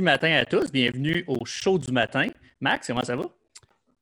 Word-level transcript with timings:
matin 0.00 0.32
à 0.32 0.44
tous. 0.44 0.70
Bienvenue 0.72 1.24
au 1.26 1.44
show 1.44 1.78
du 1.78 1.92
matin. 1.92 2.26
Max, 2.60 2.86
comment 2.86 3.02
ça 3.02 3.16
va? 3.16 3.24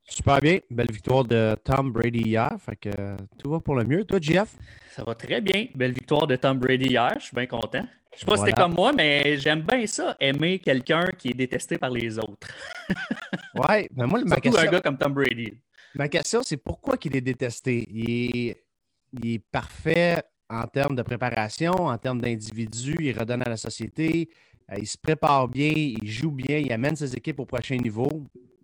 Super 0.05 0.41
bien. 0.41 0.59
Belle 0.71 0.91
victoire 0.91 1.25
de 1.25 1.57
Tom 1.63 1.93
Brady 1.93 2.21
hier. 2.21 2.51
Fait 2.61 2.77
que 2.77 3.17
tout 3.39 3.51
va 3.51 3.61
pour 3.61 3.75
le 3.75 3.85
mieux. 3.85 4.05
Toi, 4.05 4.19
Jeff? 4.21 4.55
Ça 4.91 5.05
va 5.05 5.15
très 5.15 5.41
bien. 5.41 5.67
Belle 5.75 5.93
victoire 5.93 6.27
de 6.27 6.37
Tom 6.37 6.59
Brady 6.59 6.87
hier. 6.87 7.13
Je 7.19 7.27
suis 7.27 7.35
bien 7.35 7.47
content. 7.47 7.85
Je 8.15 8.21
sais 8.21 8.27
pas 8.27 8.37
si 8.37 8.41
c'était 8.41 8.53
comme 8.53 8.75
moi, 8.75 8.93
mais 8.93 9.37
j'aime 9.39 9.63
bien 9.63 9.87
ça, 9.87 10.17
aimer 10.19 10.59
quelqu'un 10.59 11.07
qui 11.17 11.29
est 11.29 11.35
détesté 11.35 11.79
par 11.79 11.91
les 11.91 12.19
autres. 12.19 12.49
ouais, 13.69 13.89
mais 13.95 14.07
moi, 14.07 14.21
ma 14.25 14.37
question... 14.37 14.61
un 14.61 14.67
gars 14.67 14.81
comme 14.81 14.99
Tom 14.99 15.13
Brady. 15.13 15.53
Ma 15.95 16.09
question, 16.09 16.43
c'est 16.43 16.57
pourquoi 16.57 16.97
il 17.05 17.17
est 17.17 17.21
détesté? 17.21 17.87
Il 17.91 19.35
est, 19.35 19.39
parfait 19.53 20.23
en 20.51 20.67
termes 20.67 20.97
de 20.97 21.03
préparation, 21.03 21.73
en 21.73 21.99
termes 21.99 22.21
d'individu, 22.21 22.97
il 23.01 23.19
redonne 23.19 23.43
à 23.43 23.51
la 23.51 23.57
société, 23.57 24.31
euh, 24.31 24.48
il 24.77 24.87
se 24.87 24.99
prépare 24.99 25.49
bien, 25.49 25.73
il 25.75 26.07
joue 26.07 26.31
bien, 26.31 26.59
il 26.59 26.73
amène 26.73 26.97
ses 26.97 27.15
équipes 27.15 27.41
au 27.41 27.47
prochain 27.47 27.77
niveau. 27.77 28.09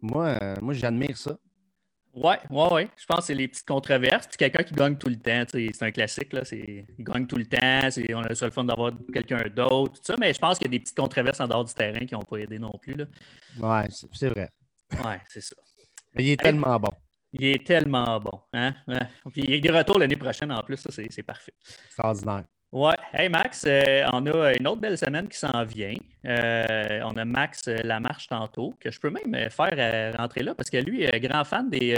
Moi, 0.02 0.36
euh, 0.42 0.54
moi 0.60 0.74
j'admire 0.74 1.16
ça. 1.16 1.38
Ouais, 2.14 2.38
ouais, 2.48 2.72
ouais. 2.72 2.88
Je 2.96 3.06
pense 3.06 3.20
que 3.20 3.24
c'est 3.24 3.34
les 3.34 3.48
petites 3.48 3.66
controverses. 3.66 4.28
Puis 4.28 4.36
quelqu'un 4.36 4.62
qui 4.62 4.72
gagne 4.72 4.96
tout 4.96 5.08
le 5.08 5.16
temps, 5.16 5.44
c'est 5.50 5.82
un 5.82 5.90
classique. 5.90 6.32
Là. 6.32 6.42
Il 6.52 6.84
gagne 7.00 7.26
tout 7.26 7.36
le 7.36 7.46
temps. 7.46 7.88
On 8.16 8.22
a 8.22 8.28
le 8.28 8.34
seul 8.36 8.52
fun 8.52 8.64
d'avoir 8.64 8.92
quelqu'un 9.12 9.42
d'autre. 9.48 9.94
Tout 9.94 10.04
ça. 10.04 10.14
Mais 10.20 10.32
je 10.32 10.38
pense 10.38 10.58
qu'il 10.58 10.68
y 10.68 10.70
a 10.70 10.72
des 10.72 10.78
petites 10.78 10.96
controverses 10.96 11.40
en 11.40 11.48
dehors 11.48 11.64
du 11.64 11.74
terrain 11.74 12.06
qui 12.06 12.14
n'ont 12.14 12.22
pas 12.22 12.36
aidé 12.36 12.58
non 12.60 12.72
plus. 12.80 12.94
Ouais, 13.60 13.88
c'est 14.12 14.28
vrai. 14.28 14.48
Ouais, 15.04 15.20
c'est 15.28 15.40
ça. 15.40 15.56
Mais 16.14 16.22
il 16.22 16.30
est 16.30 16.40
tellement 16.40 16.78
bon. 16.78 16.92
Il 17.32 17.44
est 17.46 17.66
tellement 17.66 18.20
bon. 18.20 18.40
Hein? 18.52 18.74
Puis 19.32 19.42
il 19.42 19.52
est 19.54 19.60
de 19.60 19.72
retour 19.72 19.98
l'année 19.98 20.16
prochaine 20.16 20.52
en 20.52 20.62
plus. 20.62 20.76
Ça, 20.76 20.90
c'est 20.92 21.22
parfait. 21.24 21.54
Extraordinaire. 21.86 22.44
Ouais. 22.74 22.96
Hey 23.12 23.28
Max, 23.28 23.64
euh, 23.68 24.04
on 24.12 24.26
a 24.26 24.52
une 24.58 24.66
autre 24.66 24.80
belle 24.80 24.98
semaine 24.98 25.28
qui 25.28 25.38
s'en 25.38 25.62
vient. 25.64 25.94
Euh, 26.26 27.02
on 27.04 27.16
a 27.16 27.24
Max 27.24 27.68
euh, 27.68 27.76
Lamarche 27.84 28.26
tantôt, 28.26 28.74
que 28.80 28.90
je 28.90 28.98
peux 28.98 29.10
même 29.10 29.48
faire 29.48 30.16
rentrer 30.18 30.42
là 30.42 30.56
parce 30.56 30.70
que 30.70 30.78
lui, 30.78 31.04
est 31.04 31.20
grand 31.20 31.44
fan 31.44 31.70
des, 31.70 31.94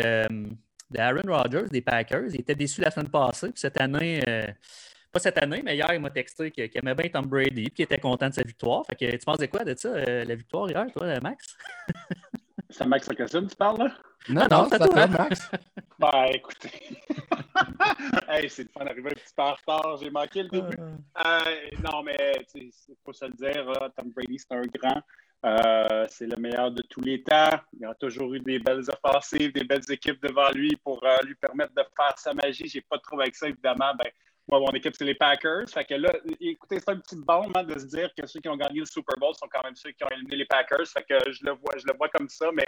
Aaron 0.99 1.23
Rodgers, 1.27 1.65
des 1.71 1.81
Packers. 1.81 2.27
Il 2.29 2.41
était 2.41 2.55
déçu 2.55 2.83
la 2.83 2.91
semaine 2.91 3.09
passée. 3.09 3.49
Puis 3.49 3.61
cette 3.61 3.81
année, 3.81 4.21
pas 5.11 5.19
cette 5.19 5.43
année, 5.43 5.63
mais 5.65 5.77
hier, 5.77 5.89
il 5.95 6.01
m'a 6.01 6.11
texté 6.11 6.51
qu'il 6.51 6.71
aimait 6.75 6.95
bien 6.95 7.09
Tom 7.09 7.25
Brady 7.25 7.65
et 7.65 7.71
qu'il 7.71 7.85
était 7.85 7.99
content 7.99 8.29
de 8.29 8.35
sa 8.35 8.43
victoire. 8.43 8.85
Fait 8.85 8.97
que 8.97 9.17
tu 9.17 9.25
penses 9.25 9.39
de 9.39 9.47
quoi 9.47 9.65
de 9.65 9.75
ça, 9.75 9.89
la 9.99 10.35
victoire 10.35 10.69
hier, 10.69 10.85
toi, 10.93 11.19
Max? 11.21 11.57
C'est 12.69 12.85
Max 12.85 13.09
Lacassin, 13.09 13.47
tu 13.47 13.57
parles 13.57 13.79
là? 13.79 13.95
Non, 14.29 14.47
non, 14.51 14.69
c'est 14.71 14.79
toi, 14.79 15.07
Max. 15.07 15.51
Ben, 15.99 16.27
écoutez. 16.31 16.69
hey, 18.29 18.51
c'est 18.51 18.65
le 18.65 18.69
fun 18.69 18.85
d'arriver 18.85 19.09
un 19.09 19.15
petit 19.15 19.33
peu 19.35 19.43
en 19.43 19.55
retard. 19.55 19.97
J'ai 19.97 20.11
manqué 20.11 20.43
le 20.43 20.51
début. 20.51 20.77
Euh, 20.77 21.41
non, 21.83 22.03
mais 22.03 22.45
il 22.55 22.71
faut 23.03 23.15
se 23.15 23.25
le 23.25 23.33
dire, 23.33 23.73
Tom 23.97 24.11
Brady, 24.11 24.39
c'est 24.39 24.53
un 24.53 24.61
grand. 24.61 25.01
Euh, 25.47 26.07
c'est 26.11 26.27
le 26.27 26.37
meilleur 26.37 26.71
de 26.71 26.83
tous 26.83 27.01
les 27.01 27.23
temps. 27.23 27.51
Il 27.79 27.87
a 27.87 27.95
toujours 27.95 28.35
eu 28.35 28.41
des 28.41 28.59
belles 28.59 28.85
offensives, 28.91 29.53
des 29.53 29.65
belles 29.65 29.91
équipes 29.91 30.21
devant 30.23 30.51
lui 30.51 30.75
pour 30.83 31.03
euh, 31.05 31.17
lui 31.25 31.35
permettre 31.37 31.73
de 31.75 31.83
faire 31.97 32.19
sa 32.19 32.35
magie. 32.35 32.67
J'ai 32.67 32.81
pas 32.81 32.97
de 32.97 33.03
trouvé 33.03 33.25
avec 33.25 33.37
ça, 33.37 33.49
évidemment. 33.49 33.95
Ben, 33.95 34.11
moi, 34.49 34.61
mon 34.61 34.71
équipe, 34.73 34.95
c'est 34.97 35.05
les 35.05 35.15
Packers. 35.15 35.69
Fait 35.69 35.85
que 35.85 35.95
là, 35.95 36.13
écoutez, 36.41 36.79
c'est 36.81 36.91
un 36.91 36.99
petit 36.99 37.17
bon 37.17 37.51
hein, 37.55 37.65
de 37.65 37.79
se 37.79 37.87
dire 37.87 38.11
que 38.17 38.27
ceux 38.27 38.41
qui 38.41 38.49
ont 38.49 38.57
gagné 38.57 38.81
le 38.81 38.87
Super 38.87 39.17
Bowl 39.19 39.35
sont 39.35 39.49
quand 39.51 39.63
même 39.63 39.77
ceux 39.77 39.93
qui 39.93 40.05
ont 40.05 40.09
éliminé 40.09 40.37
les 40.37 40.47
Packers. 40.47 40.87
Fait 40.87 41.05
que 41.09 41.33
je 41.33 41.45
le 41.45 41.53
vois, 41.53 41.77
je 41.77 41.87
le 41.87 41.97
vois 41.97 42.09
comme 42.09 42.29
ça, 42.29 42.51
mais 42.53 42.67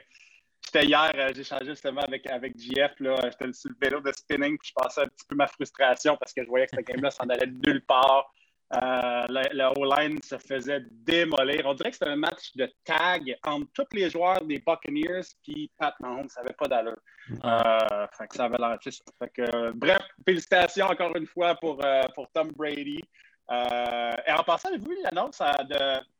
J'étais 0.70 0.86
hier, 0.86 1.10
euh, 1.14 1.30
j'ai 1.34 1.44
changé 1.44 1.64
justement 1.66 2.02
avec, 2.02 2.26
avec 2.26 2.52
JF. 2.58 2.92
J'étais 3.00 3.52
sur 3.54 3.70
le 3.70 3.76
vélo 3.80 4.00
de 4.02 4.12
spinning, 4.12 4.58
puis 4.58 4.68
je 4.68 4.74
passais 4.74 5.00
un 5.00 5.06
petit 5.06 5.24
peu 5.26 5.34
ma 5.34 5.46
frustration 5.46 6.14
parce 6.18 6.34
que 6.34 6.44
je 6.44 6.48
voyais 6.48 6.66
que 6.66 6.76
ce 6.76 6.82
game-là 6.82 7.10
s'en 7.10 7.24
allait 7.24 7.46
nulle 7.46 7.82
part. 7.86 8.30
Euh, 8.74 9.24
la, 9.30 9.72
O-line 9.78 10.20
se 10.22 10.36
faisait 10.36 10.84
démolir. 10.90 11.62
On 11.64 11.72
dirait 11.72 11.90
que 11.90 11.96
c'était 11.96 12.10
un 12.10 12.16
match 12.16 12.54
de 12.54 12.70
tag 12.84 13.34
entre 13.46 13.66
tous 13.72 13.96
les 13.96 14.10
joueurs 14.10 14.44
des 14.44 14.58
Buccaneers, 14.58 15.22
puis 15.42 15.70
Pat 15.78 15.94
Mahomes, 16.00 16.28
ça 16.28 16.42
n'avait 16.42 16.54
pas 16.54 16.68
d'allure. 16.68 17.00
Euh, 17.30 18.06
fait 18.18 18.28
que 18.28 18.36
ça 18.36 18.44
avait 18.44 18.58
l'air 18.58 18.78
fait 18.82 19.32
que, 19.32 19.70
Bref, 19.70 20.02
félicitations 20.22 20.86
encore 20.86 21.16
une 21.16 21.26
fois 21.26 21.54
pour, 21.54 21.80
pour 22.14 22.30
Tom 22.32 22.52
Brady. 22.52 23.00
Euh, 23.50 24.12
et 24.26 24.32
en 24.32 24.42
passant, 24.42 24.68
avez-vous 24.68 24.90
vu 24.90 24.98
l'annonce 25.02 25.40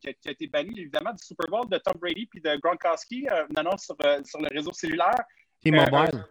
qui, 0.01 0.09
a 0.09 0.31
été 0.31 0.47
bannie 0.47 0.81
évidemment 0.81 1.13
du 1.13 1.23
Super 1.23 1.47
Bowl 1.49 1.69
de 1.69 1.77
Tom 1.79 1.95
Brady 2.01 2.27
puis 2.27 2.41
de 2.41 2.57
Gronkowski, 2.57 3.29
euh, 3.31 3.45
une 3.51 3.59
annonce 3.59 3.85
sur, 3.85 3.97
euh, 4.05 4.21
sur 4.25 4.41
le 4.41 4.49
réseau 4.51 4.73
cellulaire? 4.73 5.21
T-Mobile. 5.63 6.25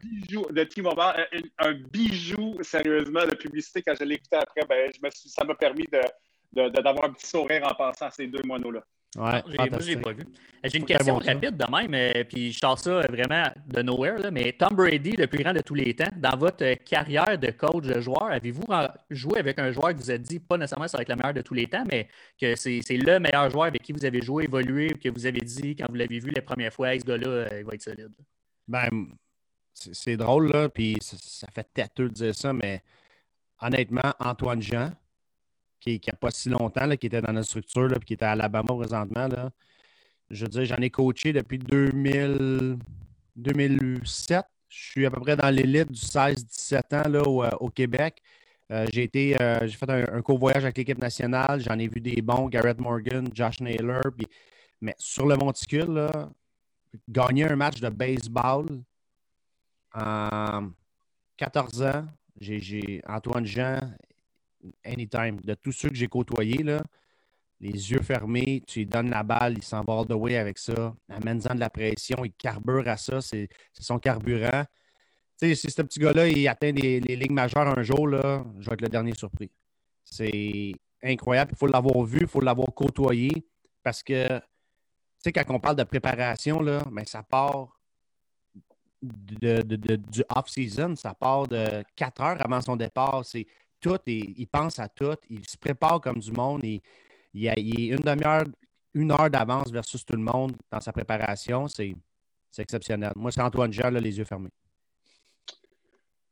de 0.52 0.64
T-Mobile, 0.64 1.52
un, 1.60 1.74
bijou, 1.74 2.58
sérieusement, 2.64 3.26
de 3.26 3.36
publicité. 3.36 3.84
Quand 3.84 3.94
je 4.00 4.06
l'ai 4.06 4.16
écouté 4.16 4.38
après, 4.38 4.62
ben, 4.68 4.90
je 4.94 5.06
me 5.06 5.10
ça 5.12 5.44
m'a 5.44 5.54
permis 5.54 5.86
d'avoir 6.54 6.96
de, 6.96 7.06
un 7.06 7.14
petit 7.14 7.28
sourire 7.28 7.68
en 7.68 7.76
passant 7.76 8.08
à 8.08 8.12
ces 8.12 8.28
deux 8.28 8.42
monos-là. 8.46 8.84
Ouais, 9.16 9.44
j'ai 9.86 9.96
pas 9.98 10.12
vu. 10.12 10.26
J'ai 10.64 10.78
une 10.80 10.86
question 10.86 11.18
rapide 11.18 11.56
de 11.56 11.72
même, 11.72 11.94
euh, 11.94 12.24
puis 12.24 12.52
je 12.52 12.60
sors 12.60 12.78
ça 12.78 13.02
vraiment 13.02 13.44
de 13.68 13.82
nowhere. 13.82 14.18
Là, 14.20 14.32
mais 14.32 14.52
Tom 14.54 14.76
Brady, 14.76 15.12
le 15.12 15.28
plus 15.28 15.42
grand 15.42 15.54
de 15.54 15.62
tous 15.62 15.76
les 15.76 15.96
temps, 15.96 16.10
dans 16.18 16.36
votre 16.38 16.74
carrière 16.84 17.38
de 17.38 17.52
coach 17.52 17.86
de 17.86 18.02
joueur, 18.02 18.26
avez-vous 18.26 18.66
joué 19.10 19.40
avec 19.40 19.60
un 19.60 19.72
joueur 19.72 19.94
que 19.94 19.98
vous 19.98 20.10
avez 20.10 20.20
dit, 20.20 20.40
pas 20.40 20.58
nécessairement 20.58 20.88
ça 20.88 20.98
va 20.98 21.04
être 21.04 21.10
le 21.10 21.16
meilleur 21.16 21.34
de 21.34 21.42
tous 21.42 21.54
les 21.54 21.68
temps, 21.68 21.84
mais 21.90 22.08
que 22.40 22.56
c'est 22.56 22.82
le 22.90 23.20
meilleur 23.20 23.50
joueur 23.50 23.66
avec 23.66 23.82
qui 23.84 23.94
vous 23.94 24.06
avez 24.06 24.22
joué, 24.22 24.46
évolué, 24.46 24.90
que 24.90 25.10
vous 25.10 25.26
avez 25.26 25.42
dit 25.42 25.76
quand 25.76 25.86
vous 25.90 25.96
l'avez 25.96 26.20
vu 26.20 26.32
la 26.32 26.42
première 26.42 26.74
fois, 26.74 26.98
ce 27.00 27.06
gars-là, 27.06 27.28
euh, 27.28 27.60
il 27.60 27.66
va 27.66 27.74
être 27.74 27.84
solide? 27.84 28.12
Ben, 28.68 28.90
c'est 29.74 30.18
drôle, 30.18 30.52
là, 30.52 30.70
puis 30.70 30.98
ça, 31.02 31.48
fait 31.54 31.68
têteux 31.74 32.10
de 32.10 32.14
dire 32.14 32.36
ça, 32.36 32.52
mais 32.52 32.82
honnêtement, 33.62 34.14
Antoine 34.20 34.62
Jean, 34.62 34.92
qui 35.96 36.10
n'a 36.10 36.18
pas 36.18 36.32
si 36.32 36.50
longtemps, 36.50 36.90
qui 36.98 37.08
était 37.08 37.22
dans 37.22 37.34
notre 37.34 37.48
structure, 37.48 37.88
là, 37.88 37.98
qui 38.00 38.14
était 38.14 38.26
à 38.26 38.32
Alabama 38.32 38.76
présentement. 38.76 39.28
Là. 39.28 39.52
Je 40.30 40.44
veux 40.44 40.50
dire, 40.50 40.66
j'en 40.66 40.78
ai 40.78 40.90
coaché 40.90 41.34
depuis 41.34 41.58
2000, 41.58 42.78
2007. 43.36 44.46
Je 44.70 44.78
suis 44.78 45.06
à 45.06 45.12
peu 45.12 45.22
près 45.22 45.36
dans 45.38 45.50
l'élite 45.50 45.92
du 45.92 46.00
16-17 46.00 46.96
ans 46.96 47.10
là, 47.10 47.22
au, 47.24 47.44
euh, 47.44 47.70
Québec. 47.74 48.22
Euh, 48.70 48.86
j'ai 48.92 49.04
été, 49.04 49.42
euh, 49.42 49.66
j'ai 49.66 49.78
fait 49.78 49.90
un, 49.90 50.22
court 50.22 50.38
voyage 50.38 50.64
avec 50.64 50.78
l'équipe 50.78 51.00
nationale. 51.00 51.62
J'en 51.62 51.80
ai 51.80 51.88
vu 51.88 52.02
des 52.02 52.22
bons, 52.22 52.50
Garrett 52.50 52.80
Morgan, 52.80 53.30
Josh 53.34 53.62
Naylor. 53.62 54.04
mais 54.82 54.94
sur 54.98 55.26
le 55.26 55.38
monticule, 55.38 56.10
gagner 57.08 57.46
un 57.46 57.56
match 57.56 57.80
de 57.80 57.90
baseball 57.90 58.66
en 59.94 60.70
14 61.38 61.82
ans, 61.84 62.06
j'ai 62.40 63.02
Antoine 63.08 63.46
Jean 63.46 63.80
anytime. 64.86 65.40
De 65.42 65.54
tous 65.54 65.72
ceux 65.72 65.90
que 65.90 65.96
j'ai 65.96 66.08
côtoyés, 66.08 66.64
là, 66.64 66.82
les 67.60 67.92
yeux 67.92 68.02
fermés, 68.02 68.64
tu 68.68 68.80
lui 68.80 68.86
donnes 68.86 69.10
la 69.10 69.24
balle, 69.24 69.56
il 69.58 69.64
s'en 69.64 69.82
va 69.82 70.00
all 70.00 70.06
the 70.06 70.14
way 70.14 70.38
avec 70.38 70.58
ça. 70.58 70.96
Amène-en 71.10 71.56
de 71.56 71.60
la 71.60 71.70
pression, 71.70 72.24
il 72.24 72.32
carbure 72.34 72.88
à 72.88 72.98
ça, 72.98 73.22
c'est 73.22 73.50
son 73.74 73.98
carburant. 73.98 74.64
Tu 75.40 75.50
sais, 75.50 75.56
si 75.56 75.72
ce 75.72 75.82
petit 75.82 76.00
gars-là, 76.00 76.28
il 76.28 76.48
atteint 76.48 76.72
les, 76.72 77.00
lignes 77.00 77.34
majeures 77.34 77.78
un 77.78 77.84
jour, 77.84 78.08
là, 78.08 78.44
je 78.60 78.70
vais 78.70 78.74
être 78.74 78.82
le 78.82 78.90
dernier 78.90 79.14
surpris. 79.16 79.52
C'est 80.04 80.74
incroyable. 81.04 81.52
Il 81.54 81.58
faut 81.58 81.68
l'avoir 81.68 82.04
vu, 82.04 82.20
il 82.22 82.28
faut 82.28 82.42
l'avoir 82.42 82.74
côtoyé 82.74 83.32
parce 83.84 84.04
que, 84.04 84.28
tu 84.28 84.44
sais, 85.20 85.32
quand 85.32 85.44
on 85.50 85.60
parle 85.60 85.76
de 85.76 85.84
préparation, 85.84 86.62
là, 86.62 86.84
ben, 86.92 87.06
ça 87.06 87.24
part 87.24 87.80
de, 89.02 89.62
du 89.62 90.24
off-season, 90.36 90.96
ça 90.96 91.14
part 91.14 91.48
de 91.48 91.84
quatre 91.96 92.22
heures 92.22 92.38
avant 92.44 92.62
son 92.62 92.76
départ. 92.76 93.24
C'est 93.26 93.46
il 94.06 94.48
pense 94.48 94.80
à 94.80 94.88
tout, 94.88 95.16
il 95.30 95.48
se 95.48 95.58
prépare 95.58 96.02
comme 96.02 96.20
du 96.20 96.32
monde, 96.32 96.64
il, 96.64 96.82
est 97.34 97.88
une 97.88 97.98
demi-heure, 97.98 98.46
une 98.94 99.12
heure 99.12 99.30
d'avance 99.30 99.72
versus 99.72 100.06
tout 100.06 100.16
le 100.16 100.24
monde 100.24 100.56
dans 100.72 100.80
sa 100.80 100.92
préparation. 100.92 101.68
C'est 101.68 101.96
exceptionnel. 102.58 103.12
Moi, 103.16 103.32
c'est 103.32 103.42
Antoine 103.42 103.72
Jean, 103.72 103.90
les 103.90 104.18
yeux 104.18 104.26
fermés. 104.26 104.50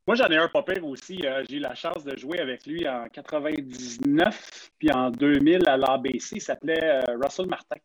Moi, 0.08 0.16
j'en 0.16 0.28
ai 0.28 0.38
un 0.38 0.48
pas 0.48 0.64
aussi. 0.84 1.26
Euh, 1.26 1.44
j'ai 1.50 1.58
eu 1.58 1.60
la 1.60 1.74
chance 1.74 2.04
de 2.04 2.16
jouer 2.16 2.40
avec 2.40 2.68
lui 2.68 2.88
en 2.88 3.08
99 3.10 4.72
puis 4.78 4.92
en 4.92 5.10
2000 5.10 5.68
à 5.68 5.78
l'ABC. 5.78 6.34
Il 6.34 6.42
s'appelait 6.42 6.80
euh, 6.84 7.18
Russell 7.20 7.48
Martin. 7.48 7.78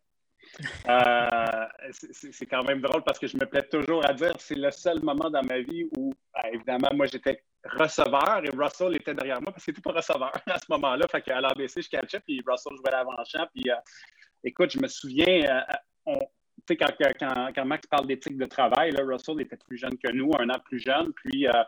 Euh, 0.88 1.66
c'est 1.92 2.46
quand 2.46 2.62
même 2.64 2.80
drôle 2.80 3.02
parce 3.02 3.18
que 3.18 3.26
je 3.26 3.36
me 3.36 3.46
plais 3.46 3.62
toujours 3.62 4.04
à 4.04 4.12
dire 4.12 4.32
c'est 4.38 4.56
le 4.56 4.70
seul 4.70 5.02
moment 5.02 5.30
dans 5.30 5.42
ma 5.42 5.60
vie 5.60 5.84
où, 5.96 6.12
évidemment, 6.52 6.90
moi, 6.94 7.06
j'étais 7.06 7.42
receveur 7.64 8.42
et 8.44 8.50
Russell 8.56 8.96
était 8.96 9.14
derrière 9.14 9.40
moi 9.40 9.52
parce 9.52 9.64
qu'il 9.64 9.72
n'était 9.72 9.82
pas 9.82 9.92
receveur 9.92 10.32
à 10.46 10.58
ce 10.58 10.66
moment-là. 10.70 11.06
Fait 11.10 11.22
qu'à 11.22 11.40
l'ABC, 11.40 11.82
je 11.82 11.88
catchais, 11.88 12.20
puis 12.20 12.42
Russell 12.46 12.76
jouait 12.76 12.90
l'avant-champ. 12.90 13.46
Puis 13.54 13.70
euh, 13.70 13.76
écoute, 14.44 14.70
je 14.70 14.78
me 14.80 14.88
souviens, 14.88 15.64
euh, 16.06 16.14
tu 16.66 16.76
sais, 16.76 16.76
quand, 16.76 17.52
quand, 17.54 17.64
Max 17.64 17.86
parle 17.86 18.06
d'éthique 18.06 18.38
de 18.38 18.46
travail, 18.46 18.92
là, 18.92 19.02
Russell 19.04 19.40
était 19.40 19.56
plus 19.56 19.78
jeune 19.78 19.96
que 19.98 20.10
nous, 20.12 20.30
un 20.38 20.48
an 20.50 20.58
plus 20.64 20.80
jeune. 20.80 21.12
Puis 21.14 21.46
euh, 21.46 21.62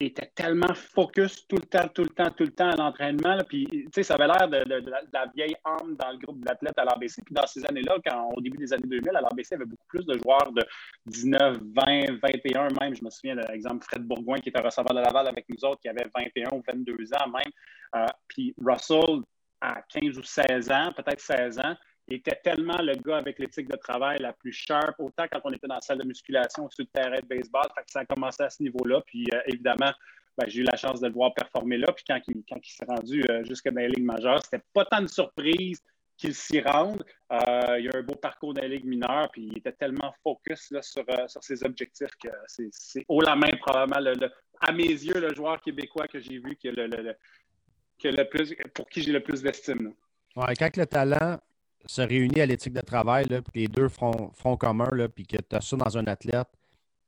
était 0.00 0.30
tellement 0.34 0.74
focus 0.74 1.46
tout 1.46 1.56
le 1.56 1.66
temps, 1.66 1.88
tout 1.88 2.02
le 2.02 2.08
temps, 2.08 2.30
tout 2.30 2.44
le 2.44 2.50
temps 2.50 2.70
à 2.70 2.76
l'entraînement. 2.76 3.38
Puis, 3.48 3.66
tu 3.66 3.88
sais, 3.94 4.02
ça 4.02 4.14
avait 4.14 4.26
l'air 4.26 4.48
de, 4.48 4.64
la 5.12 5.26
vieille 5.34 5.54
âme 5.64 5.94
dans 5.96 6.10
le 6.10 6.18
groupe 6.18 6.44
d'athlètes 6.44 6.78
à 6.78 6.84
l'ABC. 6.84 7.22
Puis, 7.24 7.34
dans 7.34 7.46
ces 7.46 7.64
années-là, 7.66 7.98
au 8.34 8.40
début 8.40 8.58
des 8.58 8.72
années 8.72 8.88
2000, 8.88 9.16
à 9.16 9.20
l'ABC, 9.20 9.48
il 9.50 9.52
y 9.52 9.54
avait 9.54 9.64
beaucoup 9.66 9.86
plus 9.88 10.04
de 10.04 10.18
joueurs 10.18 10.52
de 10.52 10.64
19, 11.06 11.58
20, 11.60 12.18
21 12.22 12.68
même. 12.80 12.94
Je 12.94 13.04
me 13.04 13.10
souviens 13.10 13.36
de 13.36 13.42
l'exemple 13.48 13.84
Fred 13.84 14.02
Bourgoin 14.02 14.38
qui 14.38 14.48
était 14.48 14.60
receveur 14.60 14.94
de 14.94 15.00
Laval 15.00 15.28
avec 15.28 15.46
nous 15.48 15.64
autres, 15.64 15.80
qui 15.80 15.88
avait 15.88 16.06
21 16.14 16.56
ou 16.56 16.62
22 16.66 17.14
ans 17.14 17.28
même. 17.28 17.52
Euh, 17.96 18.06
puis, 18.26 18.54
Russell, 18.58 19.22
à 19.60 19.80
15 19.88 20.18
ou 20.18 20.22
16 20.22 20.70
ans, 20.70 20.92
peut-être 20.94 21.20
16 21.20 21.58
ans, 21.60 21.74
il 22.08 22.16
était 22.16 22.38
tellement 22.42 22.80
le 22.82 22.94
gars 22.96 23.16
avec 23.16 23.38
l'éthique 23.38 23.68
de 23.68 23.76
travail 23.76 24.18
la 24.20 24.32
plus 24.32 24.52
sharp, 24.52 24.94
autant 24.98 25.24
quand 25.30 25.40
on 25.44 25.50
était 25.50 25.66
dans 25.66 25.76
la 25.76 25.80
salle 25.80 25.98
de 25.98 26.06
musculation 26.06 26.68
sur 26.68 26.84
le 26.84 26.88
terrain 26.88 27.16
de 27.16 27.26
baseball. 27.26 27.64
Ça 27.86 28.00
a 28.00 28.04
commencé 28.04 28.42
à 28.42 28.50
ce 28.50 28.62
niveau-là. 28.62 29.00
Puis 29.06 29.26
euh, 29.32 29.40
évidemment, 29.46 29.90
ben, 30.36 30.46
j'ai 30.46 30.60
eu 30.60 30.64
la 30.64 30.76
chance 30.76 31.00
de 31.00 31.06
le 31.06 31.14
voir 31.14 31.32
performer 31.32 31.78
là. 31.78 31.92
Puis 31.92 32.04
quand 32.06 32.20
il, 32.28 32.44
s'est 32.64 32.84
rendu 32.84 33.24
euh, 33.30 33.42
jusqu'à 33.44 33.70
dans 33.70 33.80
les 33.80 33.88
ligues 33.88 34.04
majeures, 34.04 34.42
c'était 34.44 34.62
pas 34.74 34.84
tant 34.84 35.00
de 35.00 35.06
surprise 35.06 35.82
qu'il 36.18 36.34
s'y 36.34 36.60
rende. 36.60 37.04
Euh, 37.32 37.80
il 37.80 37.88
a 37.88 37.98
un 37.98 38.02
beau 38.02 38.16
parcours 38.16 38.52
dans 38.52 38.62
les 38.62 38.68
ligues 38.68 38.84
mineures, 38.84 39.30
puis 39.32 39.48
il 39.50 39.58
était 39.58 39.72
tellement 39.72 40.14
focus 40.22 40.72
sur, 40.82 41.04
ses 41.40 41.64
objectifs 41.64 42.14
que 42.22 42.28
c'est 42.46 43.04
haut 43.08 43.22
la 43.22 43.34
main, 43.34 43.50
probablement, 43.60 44.28
à 44.60 44.72
mes 44.72 44.86
yeux, 44.86 45.18
le 45.18 45.34
joueur 45.34 45.60
québécois 45.60 46.06
que 46.06 46.20
j'ai 46.20 46.38
vu 46.38 46.56
le 46.64 48.22
plus, 48.24 48.54
pour 48.74 48.88
qui 48.88 49.02
j'ai 49.02 49.12
le 49.12 49.22
plus 49.22 49.42
d'estime. 49.42 49.92
Ouais, 50.36 50.54
quand 50.56 50.76
le 50.76 50.86
talent 50.86 51.38
se 51.86 52.02
réunit 52.02 52.40
à 52.40 52.46
l'éthique 52.46 52.72
de 52.72 52.80
travail, 52.80 53.26
là, 53.28 53.42
puis 53.42 53.62
les 53.62 53.68
deux 53.68 53.88
font, 53.88 54.30
font 54.34 54.56
commun, 54.56 54.88
là, 54.92 55.08
puis 55.08 55.26
que 55.26 55.36
tu 55.36 55.56
as 55.56 55.60
ça 55.60 55.76
dans 55.76 55.98
un 55.98 56.06
athlète, 56.06 56.48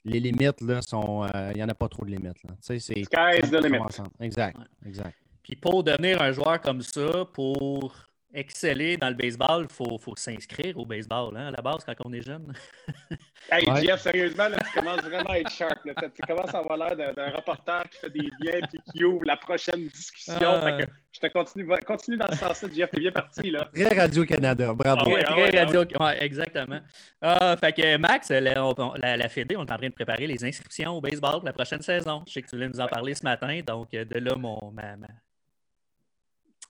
les 0.04 0.20
limites, 0.20 0.60
là, 0.60 0.80
sont. 0.82 1.24
Euh, 1.24 1.50
il 1.52 1.56
n'y 1.56 1.62
en 1.62 1.68
a 1.68 1.74
pas 1.74 1.88
trop 1.88 2.04
de 2.04 2.10
limites. 2.10 2.42
Là. 2.44 2.50
Tu 2.64 2.78
sais, 2.78 2.78
c'est. 2.78 3.04
Sky 3.04 3.40
is 3.42 3.50
the 3.50 3.62
limit. 3.62 3.78
Exact. 4.20 4.56
Exact. 4.84 5.14
Puis 5.42 5.56
pour 5.56 5.82
devenir 5.84 6.22
un 6.22 6.32
joueur 6.32 6.60
comme 6.60 6.82
ça, 6.82 7.24
pour 7.32 7.92
exceller 8.36 8.96
dans 8.96 9.08
le 9.08 9.14
baseball, 9.14 9.66
il 9.68 9.74
faut, 9.74 9.98
faut 9.98 10.14
s'inscrire 10.16 10.76
au 10.76 10.84
baseball, 10.84 11.36
hein, 11.36 11.48
à 11.48 11.50
la 11.50 11.62
base, 11.62 11.84
quand 11.84 11.94
on 12.04 12.12
est 12.12 12.22
jeune. 12.22 12.52
hey, 13.50 13.64
Jeff, 13.82 14.00
sérieusement, 14.00 14.48
là, 14.48 14.58
tu 14.58 14.78
commences 14.78 15.00
vraiment 15.00 15.30
à 15.30 15.38
être 15.38 15.50
sharp. 15.50 15.84
Là. 15.84 15.94
Tu 16.14 16.22
commences 16.22 16.54
à 16.54 16.58
avoir 16.58 16.76
l'air 16.76 17.14
d'un 17.14 17.30
reporter 17.30 17.88
qui 17.88 17.98
fait 17.98 18.10
des 18.10 18.30
liens 18.40 18.60
et 18.72 18.92
qui 18.92 19.04
ouvre 19.04 19.24
la 19.24 19.36
prochaine 19.36 19.88
discussion. 19.88 20.34
Ah. 20.40 20.72
que 20.72 20.84
je 21.12 21.20
te 21.20 21.32
continue, 21.32 21.66
continue 21.86 22.18
dans 22.18 22.28
ce 22.30 22.36
sens-là, 22.36 22.68
Jeff, 22.74 22.90
t'es 22.90 23.00
bien 23.00 23.12
parti. 23.12 23.50
Là. 23.50 23.70
Très 23.74 23.98
Radio-Canada, 23.98 24.74
bravo. 24.74 25.00
Ah, 25.06 25.08
ouais, 25.08 25.22
très 25.22 25.56
ah 25.56 25.64
Radio, 25.64 25.84
ouais, 25.98 26.22
exactement. 26.22 26.80
Ah, 27.22 27.56
fait 27.58 27.72
que 27.72 27.96
Max, 27.96 28.30
la, 28.30 29.16
la, 29.16 29.28
Fédé, 29.30 29.56
on 29.56 29.64
est 29.64 29.72
en 29.72 29.78
train 29.78 29.88
de 29.88 29.94
préparer 29.94 30.26
les 30.26 30.44
inscriptions 30.44 30.92
au 30.92 31.00
baseball 31.00 31.36
pour 31.36 31.46
la 31.46 31.54
prochaine 31.54 31.80
saison. 31.80 32.22
Je 32.26 32.34
sais 32.34 32.42
que 32.42 32.48
tu 32.48 32.56
voulais 32.56 32.68
nous 32.68 32.80
en 32.80 32.86
parler 32.86 33.14
ce 33.14 33.24
matin, 33.24 33.60
donc 33.66 33.90
de 33.92 34.18
là, 34.18 34.34
mon, 34.36 34.70
ma, 34.72 34.96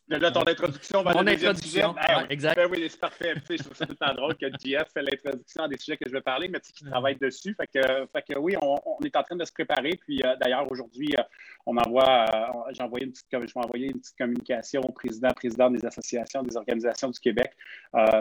Là, 0.07 0.29
ton 0.29 0.43
introduction 0.43 1.01
va 1.01 1.13
Mon 1.13 1.25
introduction, 1.25 1.93
ben, 1.93 2.27
exact. 2.29 2.55
Ben 2.55 2.69
oui, 2.69 2.85
c'est 2.87 2.99
parfait. 2.99 3.33
je 3.49 3.57
trouve 3.57 3.75
ça 3.75 3.87
tout 3.87 3.95
le 3.99 4.05
temps 4.05 4.13
drôle 4.13 4.35
que 4.35 4.45
JF 4.45 4.83
fait 4.93 5.01
l'introduction 5.01 5.63
à 5.63 5.67
des 5.67 5.77
sujets 5.77 5.97
que 5.97 6.07
je 6.07 6.13
vais 6.13 6.21
parler, 6.21 6.47
mais 6.47 6.59
tu 6.59 6.67
sais, 6.67 6.73
qui 6.73 6.85
travaille 6.85 7.15
dessus. 7.15 7.55
Fait 7.55 7.65
que, 7.65 8.05
fait 8.13 8.21
que 8.21 8.37
oui, 8.37 8.55
on, 8.61 8.77
est 9.03 9.15
en 9.15 9.23
train 9.23 9.35
de 9.35 9.43
se 9.43 9.51
préparer. 9.51 9.99
Puis 10.05 10.21
euh, 10.23 10.35
d'ailleurs, 10.39 10.71
aujourd'hui, 10.71 11.09
euh, 11.17 11.23
on 11.65 11.75
envoie, 11.77 12.25
euh, 12.35 12.71
j'ai 12.73 12.83
envoyé 12.83 13.05
une 13.05 13.13
petite, 13.13 13.25
je 13.31 13.37
vais 13.37 13.51
envoyer 13.55 13.87
une 13.87 13.99
petite 13.99 14.15
communication 14.15 14.81
au 14.81 14.91
président, 14.91 15.29
président 15.29 15.71
des 15.71 15.83
associations, 15.83 16.43
des 16.43 16.55
organisations 16.55 17.09
du 17.09 17.19
Québec 17.19 17.51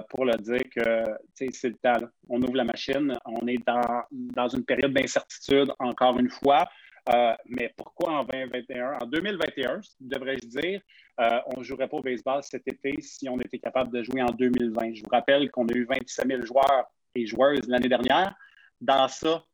pour 0.08 0.24
leur 0.24 0.38
dire 0.38 0.62
que 0.74 1.04
c'est 1.34 1.64
le 1.64 1.74
temps. 1.74 2.06
On 2.30 2.40
ouvre 2.40 2.56
la 2.56 2.64
machine. 2.64 3.12
On 3.26 3.46
est 3.46 3.62
dans, 3.66 4.04
dans 4.10 4.48
une 4.48 4.64
période 4.64 4.94
d'incertitude, 4.94 5.70
encore 5.78 6.18
une 6.18 6.30
fois. 6.30 6.66
Euh, 7.10 7.34
mais 7.46 7.72
pourquoi 7.76 8.12
en 8.12 8.24
2021, 8.24 8.98
en 9.02 9.06
2021, 9.06 9.80
devrais-je 10.00 10.46
dire, 10.46 10.80
euh, 11.20 11.38
on 11.54 11.60
ne 11.60 11.64
jouerait 11.64 11.88
pas 11.88 11.98
au 11.98 12.02
baseball 12.02 12.42
cet 12.42 12.66
été 12.66 12.98
si 13.00 13.28
on 13.28 13.38
était 13.40 13.58
capable 13.58 13.92
de 13.92 14.02
jouer 14.02 14.22
en 14.22 14.30
2020? 14.30 14.94
Je 14.94 15.02
vous 15.02 15.10
rappelle 15.10 15.50
qu'on 15.50 15.66
a 15.68 15.74
eu 15.74 15.84
27 15.84 16.26
000 16.26 16.46
joueurs 16.46 16.86
et 17.14 17.26
joueuses 17.26 17.68
l'année 17.68 17.88
dernière. 17.88 18.34
Dans 18.80 19.06
ça, 19.08 19.44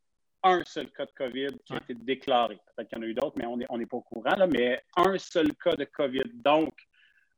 un 0.43 0.63
seul 0.65 0.89
cas 0.91 1.05
de 1.05 1.11
COVID 1.11 1.57
qui 1.65 1.73
a 1.73 1.77
été 1.77 1.93
déclaré. 1.93 2.57
Peut-être 2.75 2.89
qu'il 2.89 2.97
y 2.97 3.01
en 3.01 3.03
a 3.03 3.07
eu 3.07 3.13
d'autres, 3.13 3.37
mais 3.37 3.45
on 3.45 3.57
n'est 3.57 3.65
on 3.69 3.77
pas 3.85 3.97
au 3.97 4.01
courant. 4.01 4.35
Là, 4.35 4.47
mais 4.47 4.81
un 4.95 5.17
seul 5.17 5.53
cas 5.55 5.75
de 5.75 5.85
COVID. 5.85 6.31
Donc, 6.33 6.73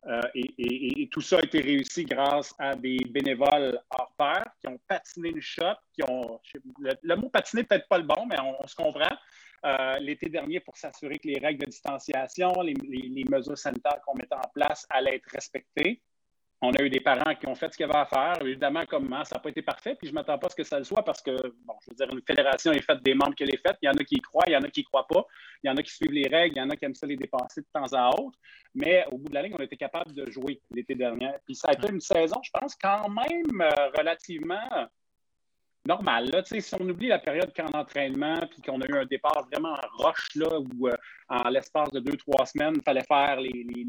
euh, 0.05 0.21
et, 0.35 1.07
tout 1.11 1.21
ça 1.21 1.37
a 1.37 1.41
été 1.41 1.61
réussi 1.61 2.03
grâce 2.03 2.53
à 2.59 2.75
des 2.75 2.97
bénévoles 3.09 3.79
hors 3.89 4.13
pair 4.17 4.45
qui 4.59 4.67
ont 4.67 4.79
patiné 4.87 5.31
le 5.31 5.41
shot, 5.41 5.75
qui 5.93 6.03
ont. 6.09 6.39
Le, 6.79 7.15
mot 7.15 7.29
patiner 7.29 7.63
peut-être 7.63 7.87
pas 7.87 7.97
le 7.97 8.03
bon, 8.03 8.25
mais 8.27 8.35
on 8.41 8.67
se 8.67 8.75
comprend. 8.75 9.15
Euh, 9.65 9.97
l'été 9.99 10.27
dernier 10.27 10.59
pour 10.59 10.75
s'assurer 10.75 11.17
que 11.17 11.27
les 11.27 11.39
règles 11.39 11.61
de 11.61 11.69
distanciation, 11.69 12.51
les, 12.61 13.23
mesures 13.29 13.57
sanitaires 13.57 14.01
qu'on 14.05 14.15
mettait 14.15 14.35
en 14.35 14.49
place 14.53 14.85
allaient 14.89 15.15
être 15.15 15.29
respectées. 15.31 16.01
On 16.61 16.71
a 16.71 16.81
eu 16.81 16.89
des 16.89 16.99
parents 16.99 17.33
qui 17.35 17.47
ont 17.47 17.55
fait 17.55 17.71
ce 17.71 17.77
qu'il 17.77 17.87
y 17.87 17.89
avait 17.89 17.99
à 17.99 18.05
faire. 18.05 18.41
Évidemment, 18.41 18.85
comme 18.85 19.07
moi, 19.07 19.23
ça 19.23 19.35
n'a 19.35 19.41
pas 19.41 19.49
été 19.49 19.61
parfait, 19.61 19.95
puis 19.95 20.07
je 20.07 20.11
ne 20.11 20.15
m'attends 20.15 20.37
pas 20.37 20.47
à 20.47 20.49
ce 20.49 20.55
que 20.55 20.63
ça 20.63 20.77
le 20.77 20.83
soit 20.83 21.03
parce 21.03 21.21
que, 21.21 21.31
bon, 21.65 21.75
je 21.81 21.91
veux 21.91 21.95
dire, 21.95 22.07
une 22.11 22.21
fédération 22.25 22.73
est 22.73 22.81
faite 22.81 23.01
des 23.03 23.13
membres 23.13 23.35
qui 23.35 23.45
les 23.45 23.57
faite. 23.57 23.77
Il 23.81 23.85
y 23.85 23.89
en 23.89 23.93
a 23.93 24.03
qui 24.03 24.15
y 24.15 24.19
croient, 24.19 24.45
il 24.47 24.53
y 24.53 24.57
en 24.57 24.61
a 24.61 24.69
qui 24.69 24.81
ne 24.81 24.85
croient 24.85 25.07
pas. 25.07 25.25
Il 25.63 25.69
y 25.69 25.71
en 25.71 25.77
a 25.77 25.83
qui 25.83 25.91
suivent 25.93 26.11
les 26.11 26.27
règles, 26.27 26.57
il 26.57 26.59
y 26.59 26.61
en 26.61 26.69
a 26.69 26.75
qui 26.75 26.83
aiment 26.83 26.95
ça 26.95 27.07
les 27.07 27.17
dépasser 27.17 27.61
de 27.61 27.67
temps 27.73 27.91
à 27.93 28.09
autre. 28.19 28.37
Mais 28.75 29.05
au 29.11 29.17
bout 29.17 29.29
de 29.29 29.33
la 29.33 29.43
ligne, 29.43 29.55
on 29.57 29.63
était 29.63 29.77
capable 29.77 30.13
de 30.13 30.29
jouer 30.29 30.61
l'été 30.71 30.95
dernier. 30.95 31.31
Puis 31.45 31.55
ça 31.55 31.69
a 31.69 31.73
été 31.73 31.89
une 31.89 32.01
saison, 32.01 32.41
je 32.43 32.51
pense, 32.51 32.75
quand 32.75 33.07
même 33.09 33.61
euh, 33.61 33.89
relativement 33.97 34.87
normal. 35.85 36.29
Là, 36.31 36.41
si 36.43 36.75
on 36.79 36.89
oublie 36.89 37.07
la 37.07 37.19
période 37.19 37.51
qu'en 37.55 37.77
entraînement, 37.77 38.39
puis 38.49 38.61
qu'on 38.61 38.79
a 38.81 38.87
eu 38.87 38.97
un 38.97 39.05
départ 39.05 39.47
vraiment 39.51 39.75
roche, 39.97 40.35
là, 40.35 40.59
où 40.59 40.87
euh, 40.87 40.93
en 41.29 41.49
l'espace 41.49 41.91
de 41.91 41.99
deux, 41.99 42.15
trois 42.17 42.45
semaines, 42.45 42.73
il 42.75 42.83
fallait 42.83 43.03
faire 43.03 43.39
les, 43.39 43.85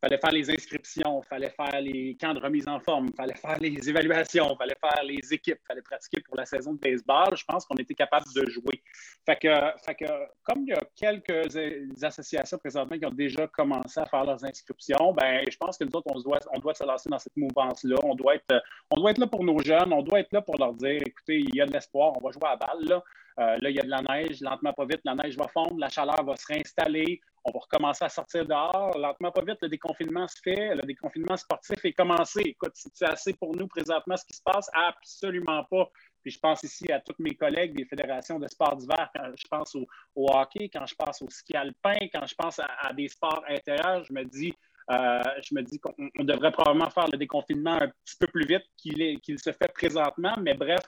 fallait 0.00 0.18
faire 0.18 0.32
les 0.32 0.50
inscriptions, 0.50 1.22
fallait 1.22 1.50
faire 1.50 1.80
les 1.80 2.16
camps 2.20 2.34
de 2.34 2.40
remise 2.40 2.68
en 2.68 2.78
forme, 2.80 3.08
fallait 3.16 3.34
faire 3.34 3.58
les 3.58 3.88
évaluations, 3.88 4.56
fallait 4.56 4.76
faire 4.80 5.02
les 5.04 5.32
équipes, 5.32 5.58
fallait 5.66 5.82
pratiquer 5.82 6.20
pour 6.22 6.36
la 6.36 6.44
saison 6.44 6.74
de 6.74 6.78
baseball. 6.78 7.36
Je 7.36 7.44
pense 7.44 7.64
qu'on 7.64 7.76
était 7.76 7.94
capable 7.94 8.26
de 8.34 8.46
jouer. 8.50 8.82
Comme 9.26 10.62
il 10.62 10.68
y 10.68 10.72
a 10.72 10.80
quelques 10.94 11.56
associations 12.02 12.58
présentement 12.58 12.98
qui 12.98 13.06
ont 13.06 13.10
déjà 13.10 13.46
commencé 13.48 14.00
à 14.00 14.06
faire 14.06 14.24
leurs 14.24 14.44
inscriptions, 14.44 15.12
ben, 15.14 15.44
je 15.50 15.56
pense 15.56 15.78
que 15.78 15.84
nous 15.84 15.92
autres, 15.94 16.10
on, 16.14 16.20
doit, 16.20 16.40
on 16.54 16.58
doit 16.58 16.74
se 16.74 16.84
lancer 16.84 17.08
dans 17.08 17.18
cette 17.18 17.36
mouvance-là. 17.36 17.96
On, 18.04 18.14
doit 18.14 18.36
être, 18.36 18.62
on 18.90 18.96
doit 18.96 19.10
être 19.12 19.18
là 19.18 19.26
pour 19.26 19.44
nos 19.44 19.58
jeunes, 19.60 19.92
on 19.92 20.02
doit 20.02 20.20
être 20.20 20.32
là 20.32 20.42
pour 20.42 20.56
leur 20.58 20.74
dire 20.74 21.00
écoutez, 21.04 21.38
il 21.38 21.54
y 21.54 21.60
a 21.60 21.66
de 21.66 21.72
l'espoir, 21.72 22.12
on 22.16 22.20
va 22.20 22.30
jouer 22.30 22.48
à 22.48 22.56
balle. 22.56 22.84
Là. 22.84 23.02
Euh, 23.38 23.56
là, 23.60 23.70
il 23.70 23.76
y 23.76 23.80
a 23.80 23.82
de 23.82 23.90
la 23.90 24.00
neige, 24.00 24.40
lentement, 24.40 24.72
pas 24.72 24.86
vite, 24.86 25.00
la 25.04 25.14
neige 25.14 25.36
va 25.36 25.46
fondre, 25.48 25.76
la 25.78 25.90
chaleur 25.90 26.24
va 26.24 26.36
se 26.36 26.46
réinstaller, 26.46 27.20
on 27.46 27.52
va 27.52 27.60
recommencer 27.60 28.04
à 28.04 28.08
sortir 28.08 28.44
dehors. 28.44 28.96
Lentement, 28.98 29.30
pas 29.30 29.42
vite, 29.42 29.58
le 29.62 29.68
déconfinement 29.68 30.26
se 30.26 30.40
fait, 30.42 30.74
le 30.74 30.82
déconfinement 30.82 31.36
sportif 31.36 31.84
est 31.84 31.92
commencé. 31.92 32.42
Écoute, 32.44 32.72
c'est 32.74 33.08
assez 33.08 33.34
pour 33.34 33.54
nous 33.56 33.68
présentement 33.68 34.16
ce 34.16 34.24
qui 34.24 34.36
se 34.36 34.42
passe? 34.42 34.68
Absolument 34.72 35.64
pas. 35.64 35.88
Puis 36.22 36.32
je 36.32 36.40
pense 36.40 36.64
ici 36.64 36.90
à 36.90 37.00
tous 37.00 37.14
mes 37.20 37.36
collègues 37.36 37.76
des 37.76 37.84
fédérations 37.84 38.40
de 38.40 38.48
sports 38.48 38.76
d'hiver, 38.76 39.08
quand 39.14 39.30
je 39.36 39.46
pense 39.48 39.76
au, 39.76 39.86
hockey, 40.16 40.68
quand 40.68 40.84
je 40.84 40.94
pense 40.96 41.22
au 41.22 41.30
ski 41.30 41.56
alpin, 41.56 41.94
quand 42.12 42.26
je 42.26 42.34
pense 42.34 42.58
à, 42.58 42.92
des 42.92 43.08
sports 43.08 43.44
intérieurs, 43.48 44.02
je 44.02 44.12
me 44.12 44.24
dis, 44.24 44.52
euh, 44.90 45.22
je 45.42 45.54
me 45.54 45.62
dis 45.62 45.78
qu'on 45.78 45.94
devrait 46.24 46.50
probablement 46.50 46.90
faire 46.90 47.06
le 47.12 47.16
déconfinement 47.16 47.80
un 47.80 47.88
petit 48.04 48.16
peu 48.18 48.26
plus 48.26 48.44
vite 48.44 48.64
qu'il 48.76 49.38
se 49.38 49.52
fait 49.52 49.72
présentement, 49.72 50.34
mais 50.40 50.54
bref, 50.54 50.80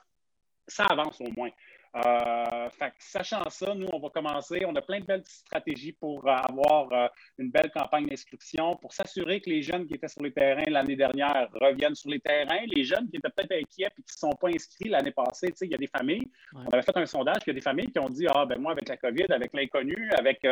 ça 0.66 0.84
avance 0.86 1.20
au 1.20 1.30
moins. 1.36 1.50
Euh, 1.97 2.68
sachant 2.99 3.42
ça, 3.49 3.75
nous, 3.75 3.88
on 3.92 3.99
va 3.99 4.11
commencer. 4.11 4.62
On 4.66 4.75
a 4.76 4.83
plein 4.83 5.00
de 5.00 5.07
belles 5.07 5.25
stratégies 5.25 5.92
pour 5.92 6.26
euh, 6.26 6.33
avoir 6.33 6.92
euh, 6.92 7.09
une 7.38 7.50
belle 7.50 7.71
campagne 7.71 8.07
d'inscription, 8.07 8.76
pour 8.76 8.92
s'assurer 8.92 9.40
que 9.40 9.49
les 9.49 9.62
jeunes 9.62 9.87
qui 9.87 9.95
étaient 9.95 10.09
sur 10.09 10.23
les 10.23 10.33
terrains 10.33 10.64
l'année 10.68 10.97
dernière 10.97 11.49
reviennent 11.54 11.95
sur 11.95 12.11
les 12.11 12.21
terrains. 12.21 12.61
Les 12.66 12.85
jeunes 12.85 13.09
qui 13.09 13.16
étaient 13.16 13.30
peut-être 13.30 13.52
inquiets 13.52 13.87
et 13.87 14.02
qui 14.02 14.14
ne 14.16 14.28
sont 14.28 14.37
pas 14.37 14.49
inscrits 14.49 14.90
l'année 14.90 15.12
passée, 15.12 15.52
il 15.62 15.71
y 15.71 15.75
a 15.75 15.78
des 15.78 15.87
familles. 15.87 16.30
On 16.54 16.68
avait 16.68 16.83
fait 16.83 16.97
un 16.97 17.07
sondage, 17.07 17.38
il 17.47 17.49
y 17.49 17.50
a 17.50 17.54
des 17.54 17.61
familles 17.61 17.90
qui 17.90 17.99
ont 17.99 18.09
dit 18.09 18.26
Ah, 18.35 18.45
ben 18.45 18.61
moi, 18.61 18.73
avec 18.73 18.88
la 18.88 18.97
COVID, 18.97 19.26
avec 19.30 19.52
l'inconnu, 19.54 20.11
avec 20.18 20.47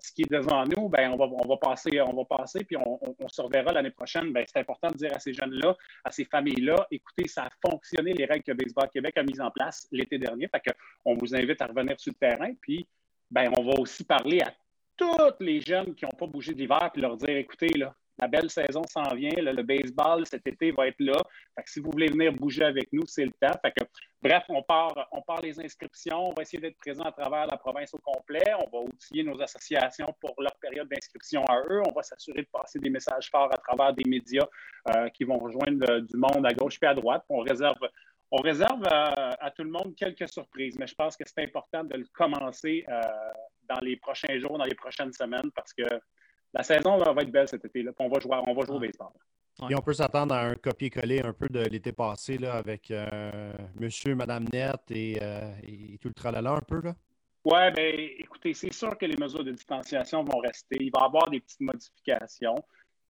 ce 0.00 0.12
qui 0.12 0.22
est 0.22 0.30
devant 0.30 0.64
nous, 0.64 0.88
ben, 0.88 1.10
on, 1.12 1.16
va, 1.16 1.26
on 1.26 1.46
va 1.46 1.56
passer, 1.56 2.00
on 2.00 2.14
va 2.14 2.24
passer, 2.24 2.64
puis 2.64 2.76
on, 2.76 2.98
se 3.28 3.42
reverra 3.42 3.72
l'année 3.72 3.90
prochaine. 3.90 4.32
Ben, 4.32 4.44
c'est 4.46 4.60
important 4.60 4.88
de 4.88 4.96
dire 4.96 5.14
à 5.14 5.18
ces 5.18 5.32
jeunes-là, 5.32 5.76
à 6.04 6.10
ces 6.10 6.24
familles-là, 6.24 6.86
écoutez, 6.90 7.28
ça 7.28 7.44
a 7.44 7.50
fonctionné 7.68 8.12
les 8.14 8.24
règles 8.24 8.44
que 8.44 8.52
Baseball 8.52 8.88
Québec 8.90 9.16
a 9.18 9.22
mises 9.22 9.40
en 9.40 9.50
place 9.50 9.86
l'été 9.92 10.18
dernier. 10.18 10.48
Fait 10.48 10.60
que 10.60 10.69
on 11.04 11.14
vous 11.14 11.34
invite 11.34 11.60
à 11.62 11.66
revenir 11.66 11.98
sur 11.98 12.12
le 12.12 12.28
terrain. 12.28 12.52
Puis, 12.60 12.86
ben, 13.30 13.50
on 13.56 13.62
va 13.62 13.78
aussi 13.78 14.04
parler 14.04 14.40
à 14.40 14.52
tous 14.96 15.34
les 15.40 15.60
jeunes 15.60 15.94
qui 15.94 16.04
n'ont 16.04 16.10
pas 16.18 16.26
bougé 16.26 16.52
d'hiver, 16.52 16.90
puis 16.92 17.00
leur 17.00 17.16
dire 17.16 17.30
écoutez, 17.30 17.70
la 18.20 18.28
belle 18.28 18.50
saison 18.50 18.82
s'en 18.86 19.14
vient, 19.14 19.30
le 19.34 19.62
baseball 19.62 20.26
cet 20.26 20.46
été 20.46 20.72
va 20.72 20.88
être 20.88 21.00
là. 21.00 21.16
Fait 21.56 21.62
si 21.64 21.80
vous 21.80 21.90
voulez 21.90 22.08
venir 22.08 22.34
bouger 22.34 22.64
avec 22.64 22.92
nous, 22.92 23.06
c'est 23.06 23.24
le 23.24 23.32
temps. 23.40 23.56
Fait 23.62 23.72
bref, 24.22 24.44
on 24.50 24.62
part, 24.62 25.08
on 25.12 25.22
les 25.42 25.58
inscriptions, 25.58 26.28
on 26.28 26.34
va 26.34 26.42
essayer 26.42 26.60
d'être 26.60 26.76
présent 26.76 27.04
à 27.04 27.12
travers 27.12 27.46
la 27.46 27.56
province 27.56 27.94
au 27.94 27.98
complet. 27.98 28.44
On 28.58 28.68
va 28.70 28.84
outiller 28.84 29.24
nos 29.24 29.40
associations 29.40 30.14
pour 30.20 30.34
leur 30.38 30.54
période 30.60 30.88
d'inscription 30.88 31.44
à 31.46 31.62
eux. 31.70 31.80
On 31.88 31.92
va 31.92 32.02
s'assurer 32.02 32.42
de 32.42 32.48
passer 32.52 32.78
des 32.78 32.90
messages 32.90 33.30
forts 33.30 33.50
à 33.52 33.56
travers 33.56 33.94
des 33.94 34.04
médias 34.06 34.46
euh, 34.94 35.08
qui 35.08 35.24
vont 35.24 35.38
rejoindre 35.38 36.00
du 36.00 36.16
monde 36.16 36.44
à 36.44 36.52
gauche 36.52 36.78
et 36.82 36.86
à 36.86 36.94
droite. 36.94 37.24
On 37.30 37.38
réserve 37.38 37.78
on 38.32 38.40
réserve 38.42 38.82
à, 38.86 39.50
tout 39.56 39.64
le 39.64 39.70
monde 39.70 39.94
quelques 39.96 40.28
surprises, 40.28 40.78
mais 40.78 40.86
je 40.86 40.94
pense 40.94 41.16
que 41.16 41.24
c'est 41.26 41.42
important 41.42 41.84
de 41.84 41.96
le 41.96 42.06
commencer 42.12 42.84
euh, 42.88 43.00
dans 43.68 43.80
les 43.80 43.96
prochains 43.96 44.38
jours, 44.38 44.56
dans 44.56 44.64
les 44.64 44.74
prochaines 44.74 45.12
semaines, 45.12 45.50
parce 45.54 45.72
que 45.72 45.82
la 46.54 46.62
saison 46.62 46.96
va 46.98 47.22
être 47.22 47.30
belle 47.30 47.48
cet 47.48 47.64
été. 47.64 47.82
Là, 47.82 47.92
on 47.98 48.08
va 48.08 48.20
jouer, 48.20 48.36
on 48.46 48.54
va 48.54 48.66
jouer 48.66 48.76
au 48.76 48.80
baseball. 48.80 49.12
Et 49.68 49.74
on 49.74 49.82
peut 49.82 49.92
s'attendre 49.92 50.34
à 50.34 50.42
un 50.42 50.54
copier-coller 50.54 51.20
un 51.22 51.32
peu 51.32 51.48
de 51.48 51.60
l'été 51.60 51.92
passé 51.92 52.38
là, 52.38 52.54
avec 52.54 52.90
euh, 52.90 53.52
Monsieur, 53.78 54.14
Madame 54.14 54.44
Net 54.52 54.80
euh, 54.90 55.52
et, 55.62 55.98
tout 55.98 56.08
le 56.08 56.14
tralala 56.14 56.52
un 56.52 56.60
peu. 56.60 56.80
là? 56.80 56.94
Oui, 57.44 57.72
bien, 57.74 58.08
écoutez, 58.18 58.54
c'est 58.54 58.72
sûr 58.72 58.96
que 58.96 59.06
les 59.06 59.16
mesures 59.16 59.44
de 59.44 59.52
distanciation 59.52 60.24
vont 60.24 60.38
rester. 60.38 60.76
Il 60.80 60.90
va 60.94 61.02
y 61.02 61.04
avoir 61.04 61.30
des 61.30 61.40
petites 61.40 61.60
modifications. 61.60 62.56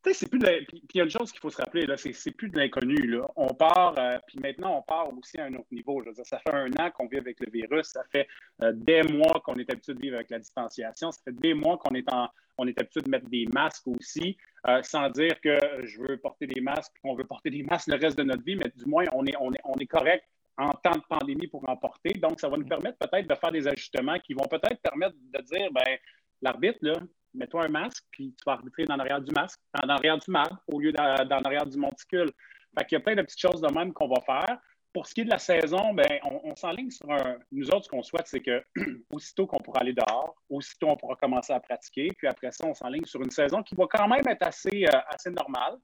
Tu 0.03 0.11
sais, 0.11 0.21
c'est 0.21 0.29
plus 0.29 0.39
de. 0.39 0.47
Puis 0.67 0.83
il 0.95 0.99
y 0.99 1.01
a 1.01 1.05
une 1.05 1.11
chose 1.11 1.31
qu'il 1.31 1.41
faut 1.41 1.51
se 1.51 1.59
rappeler, 1.59 1.85
là, 1.85 1.97
c'est 1.97 2.31
plus 2.31 2.49
de 2.49 2.57
l'inconnu. 2.57 3.21
On 3.37 3.49
part, 3.49 3.95
euh, 3.99 4.19
puis 4.27 4.39
maintenant, 4.39 4.79
on 4.79 4.83
part 4.83 5.13
aussi 5.17 5.39
à 5.39 5.45
un 5.45 5.55
autre 5.55 5.69
niveau. 5.71 6.03
ça 6.25 6.39
fait 6.39 6.55
un 6.55 6.71
an 6.79 6.91
qu'on 6.91 7.07
vit 7.07 7.19
avec 7.19 7.39
le 7.41 7.51
virus. 7.51 7.89
Ça 7.89 8.03
fait 8.11 8.27
euh, 8.63 8.73
des 8.75 9.03
mois 9.03 9.43
qu'on 9.45 9.57
est 9.57 9.71
habitué 9.71 9.93
de 9.95 10.01
vivre 10.01 10.17
avec 10.17 10.31
la 10.31 10.39
distanciation. 10.39 11.13
Ça 11.13 11.21
fait 11.25 11.37
des 11.37 11.53
mois 11.53 11.77
qu'on 11.77 11.95
est, 11.95 12.11
en, 12.11 12.29
on 12.57 12.67
est 12.67 12.79
habitué 12.81 13.03
de 13.03 13.11
mettre 13.11 13.29
des 13.29 13.47
masques 13.53 13.89
aussi, 13.89 14.39
euh, 14.69 14.83
sans 14.83 15.11
dire 15.11 15.39
que 15.43 15.59
je 15.85 16.01
veux 16.01 16.17
porter 16.17 16.47
des 16.47 16.63
masques 16.63 16.93
qu'on 17.03 17.15
veut 17.15 17.25
porter 17.25 17.51
des 17.51 17.63
masques 17.63 17.89
le 17.89 17.97
reste 17.97 18.17
de 18.17 18.25
notre 18.25 18.43
vie, 18.43 18.57
mais 18.57 18.73
du 18.75 18.87
moins, 18.87 19.05
on 19.13 19.27
est, 19.27 19.37
on 19.39 19.53
est, 19.53 19.61
on 19.65 19.75
est 19.75 19.87
correct 19.87 20.25
en 20.57 20.71
temps 20.71 20.97
de 20.97 21.05
pandémie 21.09 21.47
pour 21.47 21.69
en 21.69 21.77
porter. 21.77 22.15
Donc, 22.15 22.41
ça 22.41 22.49
va 22.49 22.57
nous 22.57 22.67
permettre 22.67 22.99
peut-être 22.99 23.29
de 23.29 23.35
faire 23.35 23.53
des 23.53 23.69
ajustements 23.69 24.19
qui 24.19 24.33
vont 24.33 24.47
peut-être 24.47 24.81
permettre 24.83 25.15
de 25.17 25.41
dire, 25.43 25.71
ben 25.73 25.99
l'arbitre, 26.43 26.79
là, 26.83 26.95
mets-toi 27.35 27.67
un 27.67 27.69
masque, 27.69 28.05
puis 28.11 28.35
tu 28.37 28.43
vas 28.47 28.53
arbitrer 28.53 28.85
dans 28.85 28.97
l'arrière 28.97 29.21
du 29.21 29.33
masque, 29.33 29.61
dans 29.81 29.87
l'arrière 29.87 30.19
du 30.19 30.31
marbre, 30.31 30.59
au 30.67 30.81
lieu 30.81 30.93
dans, 30.93 31.27
l'arrière 31.29 31.67
du 31.67 31.79
monticule. 31.79 32.31
Fait 32.79 32.85
qu'il 32.87 32.97
y 32.97 33.01
a 33.01 33.05
plein 33.05 33.17
de 33.17 33.23
petites 33.23 33.41
choses 33.41 33.61
de 33.61 33.73
même 33.73 33.93
qu'on 33.93 34.09
va 34.09 34.21
faire. 34.21 34.59
Pour 34.93 35.07
ce 35.07 35.15
qui 35.15 35.21
est 35.21 35.25
de 35.25 35.31
la 35.31 35.39
saison, 35.39 35.95
ben, 35.95 36.19
on, 36.25 36.55
s'enligne 36.57 36.91
sur 36.91 37.11
un. 37.11 37.37
Nous 37.53 37.69
autres, 37.69 37.85
ce 37.85 37.89
qu'on 37.89 38.03
souhaite, 38.03 38.27
c'est 38.27 38.41
que 38.41 38.65
aussitôt 39.13 39.47
qu'on 39.47 39.61
pourra 39.61 39.81
aller 39.81 39.93
dehors, 39.93 40.35
aussitôt 40.49 40.89
on 40.89 40.97
pourra 40.97 41.15
commencer 41.15 41.53
à 41.53 41.61
pratiquer, 41.61 42.09
puis 42.19 42.27
après 42.27 42.51
ça, 42.51 42.67
on 42.67 42.75
s'enligne 42.75 43.05
sur 43.05 43.23
une 43.23 43.31
saison 43.31 43.63
qui 43.63 43.77
va 43.77 43.87
quand 43.89 44.09
même 44.09 44.27
être 44.27 44.43
assez, 44.45 44.85
euh, 44.87 44.99
assez 45.09 45.31
normale. 45.31 45.77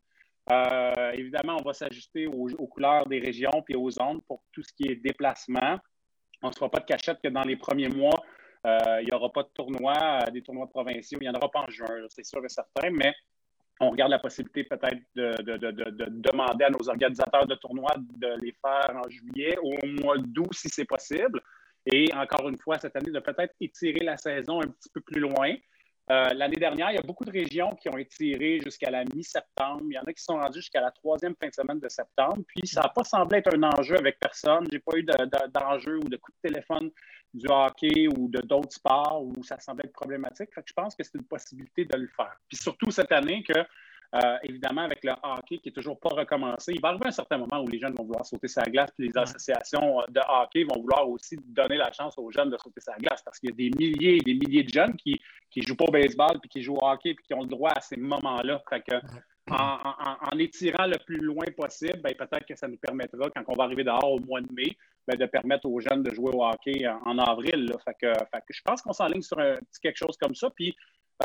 Euh, 0.50 1.12
évidemment, 1.12 1.56
on 1.60 1.62
va 1.62 1.72
s'ajuster 1.72 2.26
aux, 2.26 2.66
couleurs 2.66 3.06
des 3.06 3.18
régions 3.18 3.62
puis 3.64 3.74
aux 3.74 3.90
zones 3.90 4.20
pour 4.22 4.42
tout 4.52 4.62
ce 4.62 4.72
qui 4.72 4.88
est 4.88 4.96
déplacement. 4.96 5.78
On 6.42 6.48
ne 6.48 6.52
se 6.52 6.58
fera 6.58 6.70
pas 6.70 6.80
de 6.80 6.84
cachette 6.84 7.18
que 7.22 7.28
dans 7.28 7.42
les 7.42 7.56
premiers 7.56 7.88
mois, 7.88 8.22
il 9.00 9.04
n'y 9.06 9.12
aura 9.12 9.32
pas 9.32 9.42
de 9.42 9.48
tournoi, 9.54 9.94
euh, 9.96 10.30
des 10.30 10.42
tournois 10.42 10.68
provinciaux. 10.68 11.18
Il 11.20 11.24
n'y 11.24 11.30
en 11.30 11.38
aura 11.38 11.50
pas 11.50 11.60
en 11.60 11.70
juin, 11.70 11.86
c'est 12.08 12.24
sûr 12.24 12.44
et 12.44 12.48
certain, 12.48 12.90
mais 12.90 13.14
on 13.78 13.90
regarde 13.90 14.10
la 14.10 14.18
possibilité 14.18 14.64
peut-être 14.64 14.98
de, 15.14 16.08
demander 16.08 16.64
à 16.64 16.70
nos 16.70 16.88
organisateurs 16.88 17.46
de 17.46 17.54
tournois 17.56 17.94
de 17.96 18.42
les 18.42 18.52
faire 18.52 18.96
en 18.96 19.08
juillet 19.08 19.56
ou 19.62 19.74
au 19.74 19.86
mois 20.02 20.16
d'août 20.18 20.52
si 20.52 20.68
c'est 20.68 20.86
possible. 20.86 21.40
Et 21.84 22.12
encore 22.14 22.48
une 22.48 22.58
fois, 22.58 22.78
cette 22.78 22.96
année, 22.96 23.12
de 23.12 23.20
peut-être 23.20 23.54
étirer 23.60 24.04
la 24.04 24.16
saison 24.16 24.60
un 24.60 24.66
petit 24.66 24.88
peu 24.92 25.00
plus 25.00 25.20
loin. 25.20 25.54
Euh, 26.10 26.32
l'année 26.34 26.56
dernière, 26.56 26.90
il 26.90 26.94
y 26.94 26.98
a 26.98 27.02
beaucoup 27.02 27.24
de 27.24 27.30
régions 27.30 27.70
qui 27.80 27.88
ont 27.88 27.98
étiré 27.98 28.60
jusqu'à 28.64 28.90
la 28.90 29.04
mi-septembre. 29.04 29.82
Il 29.88 29.94
y 29.94 29.98
en 29.98 30.02
a 30.02 30.12
qui 30.12 30.22
sont 30.22 30.38
rendus 30.38 30.60
jusqu'à 30.60 30.80
la 30.80 30.90
troisième 30.90 31.34
fin 31.40 31.48
de 31.48 31.54
semaine 31.54 31.78
de 31.78 31.88
septembre. 31.88 32.42
Puis, 32.46 32.66
ça 32.66 32.82
n'a 32.82 32.88
pas 32.88 33.04
semblé 33.04 33.38
être 33.38 33.54
un 33.54 33.62
enjeu 33.62 33.96
avec 33.96 34.18
personne. 34.18 34.66
Je 34.70 34.76
n'ai 34.76 34.80
pas 34.80 34.96
eu 34.96 35.04
d'enjeu 35.04 35.98
ou 35.98 36.08
de 36.08 36.16
coup 36.16 36.32
de 36.32 36.48
téléphone 36.48 36.90
du 37.34 37.46
hockey 37.48 38.08
ou 38.08 38.28
de 38.28 38.40
d'autres 38.40 38.72
sports 38.72 39.22
où 39.22 39.42
ça 39.42 39.58
semblait 39.58 39.86
être 39.86 39.92
problématique. 39.92 40.48
je 40.64 40.72
pense 40.72 40.94
que 40.94 41.04
c'est 41.04 41.14
une 41.14 41.24
possibilité 41.24 41.84
de 41.84 41.98
le 41.98 42.08
faire. 42.08 42.36
Puis 42.48 42.56
surtout 42.56 42.90
cette 42.90 43.12
année 43.12 43.42
que, 43.42 43.58
euh, 43.58 44.38
évidemment, 44.44 44.82
avec 44.82 45.04
le 45.04 45.12
hockey 45.22 45.58
qui 45.58 45.68
n'est 45.68 45.72
toujours 45.72 46.00
pas 46.00 46.10
recommencé, 46.10 46.72
il 46.72 46.80
va 46.80 46.88
arriver 46.88 47.06
un 47.06 47.12
certain 47.12 47.38
moment 47.38 47.62
où 47.62 47.68
les 47.68 47.78
jeunes 47.78 47.94
vont 47.94 48.04
vouloir 48.04 48.24
sauter 48.24 48.48
sa 48.48 48.62
glace, 48.62 48.90
puis 48.96 49.08
les 49.08 49.18
associations 49.18 50.02
de 50.08 50.20
hockey 50.28 50.64
vont 50.64 50.80
vouloir 50.80 51.08
aussi 51.08 51.36
donner 51.44 51.76
la 51.76 51.92
chance 51.92 52.16
aux 52.16 52.30
jeunes 52.30 52.50
de 52.50 52.56
sauter 52.56 52.80
sa 52.80 52.94
glace 52.96 53.22
parce 53.22 53.38
qu'il 53.38 53.50
y 53.50 53.52
a 53.52 53.56
des 53.56 53.70
milliers 53.76 54.16
et 54.16 54.20
des 54.20 54.34
milliers 54.34 54.62
de 54.62 54.72
jeunes 54.72 54.96
qui 54.96 55.20
ne 55.56 55.62
jouent 55.62 55.76
pas 55.76 55.86
au 55.86 55.92
baseball, 55.92 56.38
puis 56.40 56.48
qui 56.48 56.62
jouent 56.62 56.76
au 56.76 56.86
hockey, 56.86 57.14
puis 57.14 57.24
qui 57.26 57.34
ont 57.34 57.42
le 57.42 57.48
droit 57.48 57.72
à 57.74 57.80
ces 57.80 57.96
moments-là. 57.96 58.62
Fait 58.70 58.80
que, 58.80 58.96
en, 59.50 60.38
étirant 60.38 60.86
le 60.86 60.98
plus 61.04 61.18
loin 61.18 61.44
possible, 61.56 62.00
ben, 62.02 62.14
peut-être 62.14 62.46
que 62.46 62.56
ça 62.56 62.68
nous 62.68 62.78
permettra, 62.78 63.30
quand 63.30 63.42
on 63.48 63.54
va 63.54 63.64
arriver 63.64 63.84
dehors 63.84 64.12
au 64.12 64.18
mois 64.20 64.40
de 64.40 64.52
mai, 64.52 64.76
ben, 65.06 65.16
de 65.16 65.26
permettre 65.26 65.66
aux 65.66 65.80
jeunes 65.80 66.02
de 66.02 66.14
jouer 66.14 66.30
au 66.32 66.44
hockey 66.44 66.86
en, 66.86 67.18
avril. 67.18 67.72
Fait 67.84 67.94
que, 68.00 68.12
je 68.50 68.60
pense 68.64 68.82
qu'on 68.82 68.92
s'enligne 68.92 69.22
sur 69.22 69.38
un 69.38 69.56
petit 69.56 69.80
quelque 69.80 69.96
chose 69.96 70.16
comme 70.16 70.34
ça. 70.34 70.50
Puis, 70.50 70.74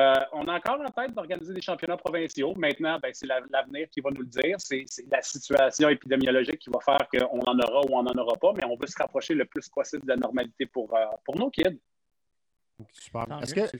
euh, 0.00 0.14
on 0.32 0.48
a 0.48 0.56
encore 0.56 0.80
en 0.80 0.90
tête 0.90 1.14
d'organiser 1.14 1.52
des 1.52 1.60
championnats 1.60 1.96
provinciaux. 1.96 2.54
Maintenant, 2.56 2.98
ben, 3.02 3.10
c'est 3.12 3.26
l'avenir 3.26 3.88
qui 3.90 4.00
va 4.00 4.10
nous 4.10 4.22
le 4.22 4.26
dire. 4.26 4.56
C'est 4.58 4.84
la 5.10 5.20
situation 5.20 5.88
épidémiologique 5.88 6.58
qui 6.60 6.70
va 6.70 6.80
faire 6.80 7.08
qu'on 7.10 7.40
en 7.40 7.58
aura 7.58 7.80
ou 7.80 7.96
on 7.96 8.02
n'en 8.02 8.22
aura 8.22 8.36
pas, 8.36 8.52
mais 8.56 8.64
on 8.64 8.76
veut 8.76 8.86
se 8.86 8.96
rapprocher 8.98 9.34
le 9.34 9.44
plus 9.44 9.68
possible 9.68 10.02
de 10.02 10.08
la 10.08 10.16
normalité 10.16 10.66
pour, 10.66 10.94
euh, 10.94 11.04
pour 11.24 11.36
nos 11.36 11.50
kids. 11.50 11.78
Super. 12.92 13.26
Est-ce 13.42 13.54
que... 13.54 13.78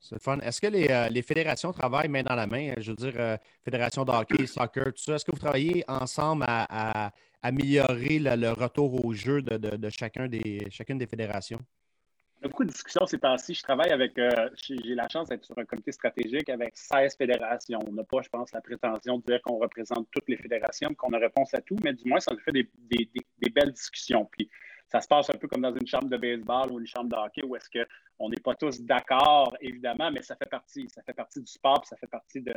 C'est 0.00 0.14
le 0.14 0.20
fun. 0.20 0.38
Est-ce 0.40 0.60
que 0.60 0.66
euh, 0.66 1.08
les, 1.08 1.22
fédérations 1.22 1.72
travaillent 1.72 2.08
main 2.08 2.22
dans 2.22 2.36
la 2.36 2.46
main? 2.46 2.74
Je 2.78 2.90
veux 2.90 2.96
dire, 2.96 3.14
euh, 3.16 3.36
fédération 3.64 4.04
de 4.04 4.12
hockey, 4.12 4.46
soccer, 4.46 4.86
tout 4.86 5.02
ça. 5.02 5.14
Est-ce 5.14 5.24
que 5.24 5.32
vous 5.32 5.38
travaillez 5.38 5.84
ensemble 5.88 6.44
à, 6.46 7.10
améliorer 7.42 8.18
le, 8.18 8.50
retour 8.50 9.04
au 9.04 9.12
jeu 9.12 9.42
de, 9.42 9.90
chacun 9.90 10.28
des, 10.28 10.66
chacune 10.70 10.98
des 10.98 11.06
fédérations? 11.06 11.60
Il 12.40 12.44
y 12.44 12.46
a 12.46 12.48
beaucoup 12.50 12.64
de 12.64 12.70
discussions 12.70 13.04
ces 13.06 13.18
temps-ci. 13.18 13.54
Je 13.54 13.62
travaille 13.62 13.90
avec, 13.90 14.16
euh, 14.18 14.48
j'ai 14.62 14.94
la 14.94 15.08
chance 15.08 15.28
d'être 15.28 15.44
sur 15.44 15.58
un 15.58 15.64
comité 15.64 15.90
stratégique 15.90 16.48
avec 16.48 16.76
16 16.76 17.16
fédérations. 17.16 17.80
On 17.88 17.92
n'a 17.92 18.04
pas, 18.04 18.22
je 18.22 18.28
pense, 18.28 18.52
la 18.52 18.60
prétention 18.60 19.18
de 19.18 19.24
dire 19.24 19.42
qu'on 19.42 19.58
représente 19.58 20.06
toutes 20.12 20.28
les 20.28 20.36
fédérations, 20.36 20.94
qu'on 20.94 21.12
a 21.14 21.18
réponse 21.18 21.52
à 21.54 21.60
tout, 21.60 21.76
mais 21.82 21.94
du 21.94 22.08
moins, 22.08 22.20
ça 22.20 22.32
nous 22.32 22.40
fait 22.40 22.52
des, 22.52 22.68
des 22.90 23.50
belles 23.50 23.72
discussions. 23.72 24.28
Puis, 24.30 24.48
ça 24.90 25.00
se 25.00 25.08
passe 25.08 25.28
un 25.30 25.36
peu 25.36 25.48
comme 25.48 25.62
dans 25.62 25.74
une 25.74 25.86
chambre 25.86 26.08
de 26.08 26.16
baseball 26.16 26.72
ou 26.72 26.80
une 26.80 26.86
chambre 26.86 27.10
de 27.10 27.16
hockey 27.16 27.42
où 27.44 27.56
est-ce 27.56 27.68
qu'on 28.18 28.28
n'est 28.28 28.40
pas 28.42 28.54
tous 28.54 28.80
d'accord, 28.80 29.56
évidemment, 29.60 30.10
mais 30.10 30.22
ça 30.22 30.36
fait 30.36 30.48
partie, 30.48 30.88
ça 30.88 31.02
fait 31.02 31.12
partie 31.12 31.40
du 31.40 31.46
sport, 31.46 31.84
ça 31.86 31.96
fait 31.96 32.06
partie 32.06 32.40
de, 32.40 32.52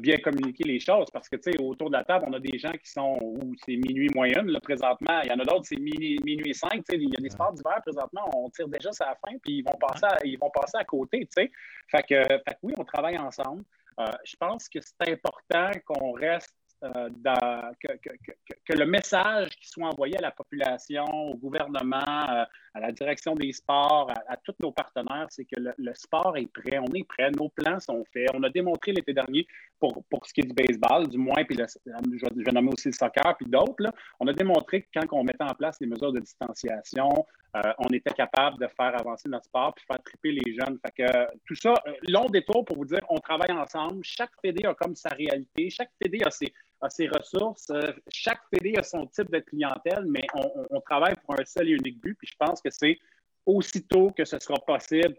bien 0.00 0.16
communiquer 0.18 0.64
les 0.64 0.80
choses. 0.80 1.08
Parce 1.12 1.28
que, 1.28 1.36
tu 1.36 1.52
sais, 1.52 1.62
autour 1.62 1.90
de 1.90 1.96
la 1.96 2.04
table, 2.04 2.26
on 2.28 2.32
a 2.32 2.40
des 2.40 2.58
gens 2.58 2.72
qui 2.72 2.90
sont 2.90 3.16
où 3.20 3.54
c'est 3.64 3.76
minuit 3.76 4.10
moyenne, 4.14 4.48
là, 4.48 4.60
présentement. 4.60 5.20
Il 5.22 5.30
y 5.30 5.32
en 5.32 5.38
a 5.38 5.44
d'autres, 5.44 5.66
c'est 5.66 5.78
minuit, 5.78 6.18
minuit 6.24 6.54
5. 6.54 6.82
Il 6.92 7.02
y 7.02 7.16
a 7.16 7.20
des 7.20 7.30
sports 7.30 7.52
d'hiver, 7.52 7.80
présentement, 7.82 8.28
on 8.34 8.50
tire 8.50 8.68
déjà 8.68 8.90
ça 8.92 9.04
à 9.04 9.08
la 9.10 9.14
fin, 9.14 9.38
puis 9.38 9.58
ils 9.58 9.62
vont 9.62 9.78
passer 9.78 10.06
à, 10.06 10.18
ils 10.24 10.38
vont 10.38 10.50
passer 10.50 10.76
à 10.78 10.84
côté, 10.84 11.20
tu 11.20 11.42
sais. 11.42 11.52
Fait 11.88 12.02
que, 12.02 12.22
fait 12.24 12.58
oui, 12.62 12.74
on 12.76 12.84
travaille 12.84 13.18
ensemble. 13.18 13.62
Euh, 13.98 14.04
je 14.24 14.36
pense 14.36 14.68
que 14.68 14.78
c'est 14.80 15.12
important 15.12 15.70
qu'on 15.86 16.12
reste 16.12 16.54
euh, 16.84 17.08
que, 18.66 18.72
le 18.74 18.84
message 18.84 19.48
qui 19.56 19.68
soit 19.68 19.88
envoyé 19.88 20.18
à 20.18 20.20
la 20.20 20.30
population, 20.30 21.04
au 21.04 21.34
gouvernement, 21.34 22.28
euh, 22.30 22.44
à 22.76 22.80
la 22.80 22.92
direction 22.92 23.34
des 23.34 23.52
sports, 23.52 24.12
à, 24.28 24.36
tous 24.36 24.54
nos 24.60 24.70
partenaires, 24.70 25.26
c'est 25.30 25.46
que 25.46 25.56
le, 25.58 25.94
sport 25.94 26.36
est 26.36 26.46
prêt, 26.52 26.78
on 26.78 26.92
est 26.92 27.04
prêt, 27.04 27.30
nos 27.30 27.48
plans 27.48 27.80
sont 27.80 28.04
faits. 28.12 28.28
On 28.34 28.42
a 28.42 28.50
démontré 28.50 28.92
l'été 28.92 29.14
dernier, 29.14 29.46
pour, 29.80 30.04
pour 30.10 30.26
ce 30.26 30.34
qui 30.34 30.42
est 30.42 30.44
du 30.44 30.52
baseball, 30.52 31.08
du 31.08 31.16
moins, 31.16 31.42
puis 31.44 31.56
je, 31.56 32.44
vais 32.44 32.52
nommer 32.52 32.72
aussi 32.74 32.88
le 32.88 32.92
soccer, 32.92 33.34
puis 33.38 33.46
d'autres, 33.48 33.90
on 34.20 34.26
a 34.26 34.32
démontré 34.34 34.82
que 34.82 34.88
quand 34.94 35.06
on 35.12 35.24
mettait 35.24 35.44
en 35.44 35.54
place 35.54 35.78
les 35.80 35.86
mesures 35.86 36.12
de 36.12 36.20
distanciation, 36.20 37.08
euh, 37.56 37.72
on 37.78 37.88
était 37.94 38.12
capable 38.12 38.58
de 38.58 38.66
faire 38.66 38.94
avancer 39.00 39.30
notre 39.30 39.46
sport 39.46 39.72
puis 39.74 39.84
faire 39.90 40.02
triper 40.02 40.32
les 40.32 40.54
jeunes. 40.54 40.78
Fait 40.84 41.02
que, 41.02 41.34
tout 41.46 41.54
ça, 41.54 41.72
long 42.08 42.26
détour 42.26 42.66
pour 42.66 42.76
vous 42.76 42.84
dire, 42.84 43.00
on 43.08 43.18
travaille 43.18 43.52
ensemble. 43.52 44.00
Chaque 44.02 44.32
fédé 44.42 44.66
a 44.66 44.74
comme 44.74 44.94
sa 44.94 45.08
réalité. 45.10 45.70
Chaque 45.70 45.90
fédé 46.02 46.20
a 46.26 46.30
ses, 46.30 46.52
a 46.80 46.90
ses 46.90 47.08
ressources. 47.08 47.70
Euh, 47.70 47.92
chaque 48.12 48.40
fédé 48.50 48.74
a 48.76 48.82
son 48.82 49.06
type 49.06 49.30
de 49.30 49.38
clientèle, 49.40 50.04
mais 50.06 50.26
on, 50.34 50.80
travaille 50.80 51.14
pour 51.24 51.38
un 51.38 51.44
seul 51.44 51.68
et 51.68 51.72
unique 51.72 52.00
but. 52.00 52.14
Puis 52.14 52.28
je 52.28 52.36
pense 52.38 52.60
que 52.60 52.70
c'est 52.70 52.98
aussitôt 53.44 54.10
que 54.10 54.24
ce 54.24 54.38
sera 54.38 54.58
possible 54.58 55.16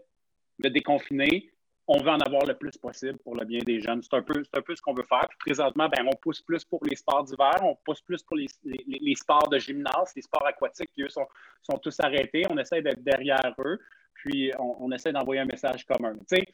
de 0.58 0.68
déconfiner, 0.68 1.50
on 1.90 2.02
veut 2.02 2.10
en 2.10 2.18
avoir 2.18 2.44
le 2.44 2.54
plus 2.54 2.76
possible 2.76 3.18
pour 3.20 3.34
le 3.34 3.46
bien 3.46 3.60
des 3.64 3.80
jeunes. 3.80 4.02
C'est 4.02 4.14
un 4.14 4.22
peu, 4.22 4.42
un 4.52 4.60
peu 4.60 4.76
ce 4.76 4.82
qu'on 4.82 4.92
veut 4.92 5.06
faire. 5.08 5.26
Puis 5.28 5.38
présentement, 5.38 5.88
ben, 5.88 6.06
on 6.06 6.16
pousse 6.16 6.42
plus 6.42 6.62
pour 6.64 6.84
les 6.84 6.96
sports 6.96 7.24
d'hiver, 7.24 7.56
on 7.62 7.76
pousse 7.76 8.02
plus 8.02 8.22
pour 8.22 8.36
les, 8.36 9.14
sports 9.14 9.48
de 9.48 9.58
gymnase, 9.58 10.12
les 10.14 10.22
sports 10.22 10.46
aquatiques 10.46 10.90
qui, 10.92 11.02
eux, 11.02 11.08
sont, 11.08 11.26
sont 11.62 11.78
tous 11.78 11.98
arrêtés. 12.00 12.42
On 12.50 12.58
essaie 12.58 12.82
d'être 12.82 13.02
derrière 13.02 13.54
eux, 13.60 13.80
puis 14.12 14.52
on, 14.58 14.92
essaie 14.92 15.12
d'envoyer 15.12 15.40
un 15.40 15.46
message 15.46 15.86
commun. 15.86 16.14
Tu 16.28 16.36
sais, 16.36 16.44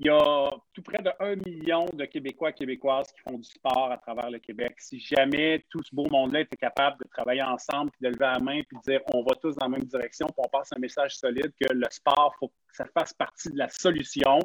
il 0.00 0.06
y 0.06 0.10
a 0.10 0.50
tout 0.72 0.82
près 0.82 1.02
de 1.02 1.10
1 1.18 1.36
million 1.44 1.86
de 1.92 2.04
Québécois 2.04 2.50
et 2.50 2.52
Québécoises 2.52 3.10
qui 3.12 3.20
font 3.20 3.36
du 3.36 3.48
sport 3.48 3.90
à 3.90 3.98
travers 3.98 4.30
le 4.30 4.38
Québec. 4.38 4.74
Si 4.78 5.00
jamais 5.00 5.64
tout 5.70 5.82
ce 5.82 5.94
beau 5.94 6.06
monde-là 6.08 6.40
était 6.40 6.56
capable 6.56 6.98
de 7.02 7.08
travailler 7.08 7.42
ensemble, 7.42 7.90
puis 7.90 8.02
de 8.02 8.08
lever 8.08 8.32
la 8.32 8.38
main, 8.38 8.62
puis 8.62 8.76
de 8.76 8.92
dire 8.92 9.00
on 9.12 9.22
va 9.22 9.34
tous 9.42 9.56
dans 9.56 9.66
la 9.66 9.76
même 9.76 9.86
direction, 9.86 10.26
puis 10.26 10.36
on 10.38 10.48
passe 10.48 10.72
un 10.72 10.78
message 10.78 11.16
solide 11.16 11.52
que 11.60 11.72
le 11.72 11.86
sport, 11.90 12.32
faut 12.38 12.48
que 12.48 12.54
ça 12.72 12.84
fasse 12.94 13.12
partie 13.12 13.50
de 13.50 13.58
la 13.58 13.68
solution, 13.68 14.38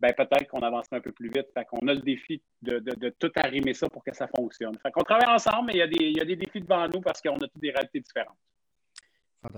ben 0.00 0.12
peut-être 0.12 0.48
qu'on 0.48 0.60
avancerait 0.60 0.96
un 0.96 1.00
peu 1.00 1.12
plus 1.12 1.28
vite. 1.28 1.46
Fait 1.54 1.64
qu'on 1.64 1.86
a 1.86 1.94
le 1.94 2.00
défi 2.00 2.42
de, 2.62 3.08
tout 3.20 3.32
arrimer 3.36 3.74
ça 3.74 3.88
pour 3.88 4.02
que 4.02 4.14
ça 4.14 4.28
fonctionne. 4.36 4.76
Fait 4.82 4.90
qu'on 4.90 5.04
travaille 5.04 5.28
ensemble, 5.28 5.68
mais 5.68 5.74
il 5.74 5.78
y, 5.78 5.82
a 5.82 5.86
des, 5.86 6.04
il 6.04 6.16
y 6.16 6.20
a 6.20 6.24
des 6.24 6.36
défis 6.36 6.60
devant 6.60 6.88
nous 6.88 7.00
parce 7.00 7.20
qu'on 7.20 7.36
a 7.36 7.46
toutes 7.46 7.60
des 7.60 7.70
réalités 7.70 8.00
différentes. 8.00 8.36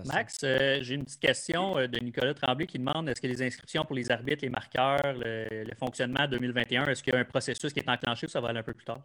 Max, 0.04 0.40
euh, 0.44 0.78
j'ai 0.82 0.94
une 0.94 1.04
petite 1.04 1.20
question 1.20 1.78
euh, 1.78 1.86
de 1.86 1.98
Nicolas 2.00 2.34
Tremblay 2.34 2.66
qui 2.66 2.78
demande 2.78 3.08
est-ce 3.08 3.20
que 3.20 3.26
les 3.26 3.42
inscriptions 3.42 3.84
pour 3.84 3.96
les 3.96 4.10
arbitres, 4.10 4.42
les 4.42 4.50
marqueurs, 4.50 5.14
le, 5.16 5.74
fonctionnement 5.78 6.26
2021, 6.28 6.86
est-ce 6.86 7.02
qu'il 7.02 7.14
y 7.14 7.16
a 7.16 7.20
un 7.20 7.24
processus 7.24 7.72
qui 7.72 7.80
est 7.80 7.88
enclenché 7.88 8.26
ou 8.26 8.30
ça 8.30 8.40
va 8.40 8.48
aller 8.48 8.58
un 8.58 8.62
peu 8.62 8.74
plus 8.74 8.84
tard? 8.84 9.00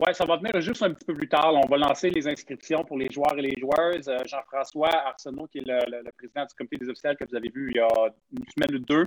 Oui, 0.00 0.14
ça 0.14 0.24
va 0.24 0.36
venir 0.36 0.60
juste 0.60 0.80
un 0.84 0.94
petit 0.94 1.04
peu 1.04 1.14
plus 1.14 1.28
tard. 1.28 1.52
On 1.52 1.66
va 1.66 1.76
lancer 1.76 2.08
les 2.10 2.28
inscriptions 2.28 2.84
pour 2.84 2.96
les 2.96 3.08
joueurs 3.10 3.36
et 3.36 3.42
les 3.42 3.54
joueuses. 3.58 4.08
Euh, 4.08 4.18
Jean-François 4.26 4.90
Arsenault, 4.90 5.48
qui 5.48 5.58
est 5.58 5.66
le, 5.66 6.08
président 6.16 6.42
du 6.42 6.54
comité 6.54 6.76
des 6.76 6.88
officiels 6.88 7.16
que 7.16 7.24
vous 7.28 7.34
avez 7.34 7.48
vu 7.48 7.72
il 7.72 7.78
y 7.78 7.80
a 7.80 7.88
une 8.30 8.44
semaine 8.48 8.76
ou 8.76 8.78
deux, 8.78 9.06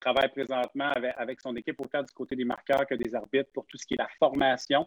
travaille 0.00 0.30
présentement 0.30 0.90
avec, 1.16 1.38
son 1.42 1.54
équipe 1.56 1.78
autant 1.82 2.02
du 2.02 2.14
côté 2.14 2.34
des 2.34 2.46
marqueurs 2.46 2.86
que 2.86 2.94
des 2.94 3.14
arbitres 3.14 3.50
pour 3.52 3.66
tout 3.66 3.76
ce 3.76 3.84
qui 3.84 3.92
est 3.92 3.98
la 3.98 4.08
formation. 4.18 4.86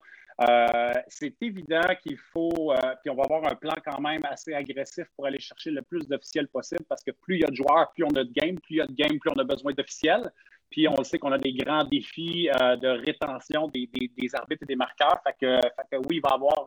c'est 1.07 1.35
évident 1.41 1.93
qu'il 2.01 2.17
faut, 2.17 2.73
puis 3.01 3.11
on 3.11 3.15
va 3.15 3.23
avoir 3.25 3.45
un 3.45 3.55
plan 3.55 3.75
quand 3.85 4.01
même 4.01 4.21
assez 4.25 4.53
agressif 4.53 5.05
pour 5.15 5.27
aller 5.27 5.39
chercher 5.39 5.69
le 5.69 5.83
plus 5.83 6.07
d'officiels 6.07 6.47
possible 6.47 6.85
parce 6.89 7.03
que 7.03 7.11
plus 7.11 7.35
il 7.35 7.41
y 7.41 7.45
a 7.45 7.49
de 7.49 7.55
joueurs, 7.55 7.91
plus 7.93 8.03
on 8.03 8.15
a 8.15 8.23
de 8.23 8.33
game, 8.33 8.59
plus 8.59 8.75
il 8.75 8.77
y 8.77 8.81
a 8.81 8.87
de 8.87 8.93
game, 8.93 9.19
plus 9.19 9.29
on 9.35 9.39
a 9.39 9.43
besoin 9.43 9.73
d'officiels. 9.73 10.31
Puis 10.69 10.87
on 10.87 11.03
sait 11.03 11.17
qu'on 11.17 11.31
a 11.31 11.37
des 11.37 11.53
grands 11.53 11.83
défis 11.83 12.49
euh, 12.49 12.75
de 12.75 12.87
rétention 12.87 13.67
des, 13.69 13.89
arbitres 14.33 14.63
et 14.63 14.67
des 14.67 14.75
marqueurs. 14.75 15.21
Fait 15.23 15.35
que, 15.39 15.97
oui, 15.97 16.17
il 16.17 16.21
va, 16.21 16.29
y 16.31 16.33
avoir, 16.33 16.65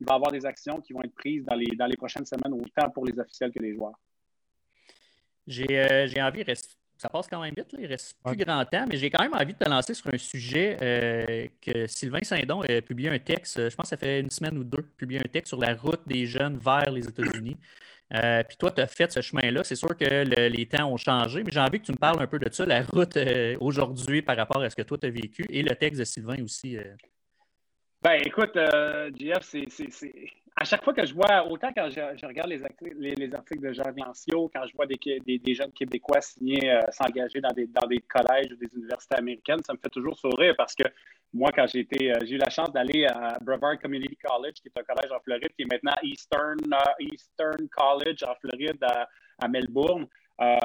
va 0.00 0.14
avoir 0.14 0.32
des 0.32 0.44
actions 0.44 0.80
qui 0.80 0.92
vont 0.92 1.02
être 1.02 1.14
prises 1.14 1.44
dans 1.44 1.54
les, 1.54 1.76
dans 1.76 1.86
les 1.86 1.96
prochaines 1.96 2.26
semaines, 2.26 2.52
autant 2.52 2.90
pour 2.90 3.04
les 3.04 3.18
officiels 3.18 3.52
que 3.52 3.60
les 3.60 3.74
joueurs. 3.74 3.98
J'ai 5.46 6.22
envie, 6.22 6.44
ça 6.96 7.08
passe 7.08 7.26
quand 7.28 7.40
même 7.40 7.54
vite, 7.56 7.74
il 7.78 7.86
reste 7.86 8.16
plus 8.24 8.36
grand 8.36 8.64
temps, 8.64 8.86
mais 8.88 8.96
j'ai 8.96 9.10
quand 9.10 9.22
même 9.22 9.34
envie 9.34 9.52
de 9.52 9.58
te 9.58 9.68
lancer 9.68 9.94
sur 9.94 10.12
un 10.12 10.18
sujet 10.18 11.50
que 11.60 11.86
Sylvain 11.86 12.22
Saint-Don 12.22 12.62
a 12.62 12.80
publié 12.80 13.10
un 13.10 13.18
texte, 13.18 13.68
je 13.68 13.74
pense 13.74 13.84
que 13.84 13.90
ça 13.90 13.96
fait 13.96 14.20
une 14.20 14.30
semaine 14.30 14.56
ou 14.58 14.64
deux, 14.64 14.82
publié 14.96 15.20
un 15.20 15.28
texte 15.28 15.48
sur 15.48 15.60
la 15.60 15.74
route 15.74 16.00
des 16.06 16.26
jeunes 16.26 16.56
vers 16.56 16.90
les 16.90 17.06
États-Unis. 17.06 17.56
Euh, 18.12 18.42
puis 18.44 18.56
toi, 18.56 18.70
tu 18.70 18.80
as 18.80 18.86
fait 18.86 19.10
ce 19.10 19.20
chemin-là. 19.20 19.64
C'est 19.64 19.76
sûr 19.76 19.96
que 19.96 20.48
les 20.48 20.66
temps 20.66 20.90
ont 20.90 20.96
changé, 20.96 21.42
mais 21.42 21.50
j'ai 21.50 21.60
envie 21.60 21.80
que 21.80 21.86
tu 21.86 21.92
me 21.92 21.96
parles 21.96 22.20
un 22.22 22.26
peu 22.26 22.38
de 22.38 22.52
ça, 22.52 22.66
la 22.66 22.82
route 22.82 23.16
euh, 23.16 23.56
aujourd'hui 23.60 24.22
par 24.22 24.36
rapport 24.36 24.62
à 24.62 24.70
ce 24.70 24.76
que 24.76 24.82
toi, 24.82 24.98
tu 24.98 25.06
as 25.06 25.10
vécu 25.10 25.44
et 25.48 25.62
le 25.62 25.74
texte 25.74 26.00
de 26.00 26.04
Sylvain 26.04 26.42
aussi. 26.42 26.76
Euh. 26.76 26.84
Ben, 28.02 28.20
écoute, 28.24 28.56
JF, 29.18 29.40
c'est 29.42 30.14
à 30.56 30.64
chaque 30.64 30.84
fois 30.84 30.94
que 30.94 31.04
je 31.04 31.12
vois, 31.14 31.46
autant 31.48 31.72
quand 31.76 31.90
je, 31.90 32.26
regarde 32.26 32.48
les, 32.48 33.14
les, 33.14 33.34
articles 33.34 33.60
de 33.60 33.72
Jean 33.72 33.90
Glancio, 33.92 34.50
quand 34.54 34.66
je 34.66 34.74
vois 34.74 34.86
des, 34.86 35.54
jeunes 35.54 35.72
Québécois 35.72 36.20
signer, 36.20 36.80
s'engager 36.90 37.40
dans 37.40 37.52
des, 37.52 37.66
dans 37.66 37.86
des 37.86 37.98
collèges 37.98 38.52
ou 38.52 38.56
des 38.56 38.72
universités 38.76 39.16
américaines, 39.16 39.62
ça 39.64 39.72
me 39.72 39.78
fait 39.78 39.90
toujours 39.90 40.16
sourire 40.16 40.54
parce 40.56 40.74
que 40.74 40.84
moi, 41.34 41.50
quand 41.52 41.66
j'ai 41.66 41.80
euh, 41.80 42.14
j'ai 42.24 42.36
eu 42.36 42.38
la 42.38 42.48
chance 42.48 42.72
d'aller 42.72 43.06
à 43.06 43.36
Brevard 43.42 43.78
Community 43.80 44.16
College, 44.16 44.54
qui 44.62 44.68
est 44.68 44.80
un 44.80 44.84
collège 44.84 45.10
en 45.10 45.18
Floride, 45.18 45.50
qui 45.56 45.62
est 45.62 45.70
maintenant 45.70 45.94
Eastern, 46.04 46.58
euh, 46.72 46.92
Eastern 47.00 47.68
College 47.68 48.22
en 48.22 48.34
Floride 48.36 48.82
à, 49.38 49.48
Melbourne. 49.48 50.06
Euh, 50.40 50.56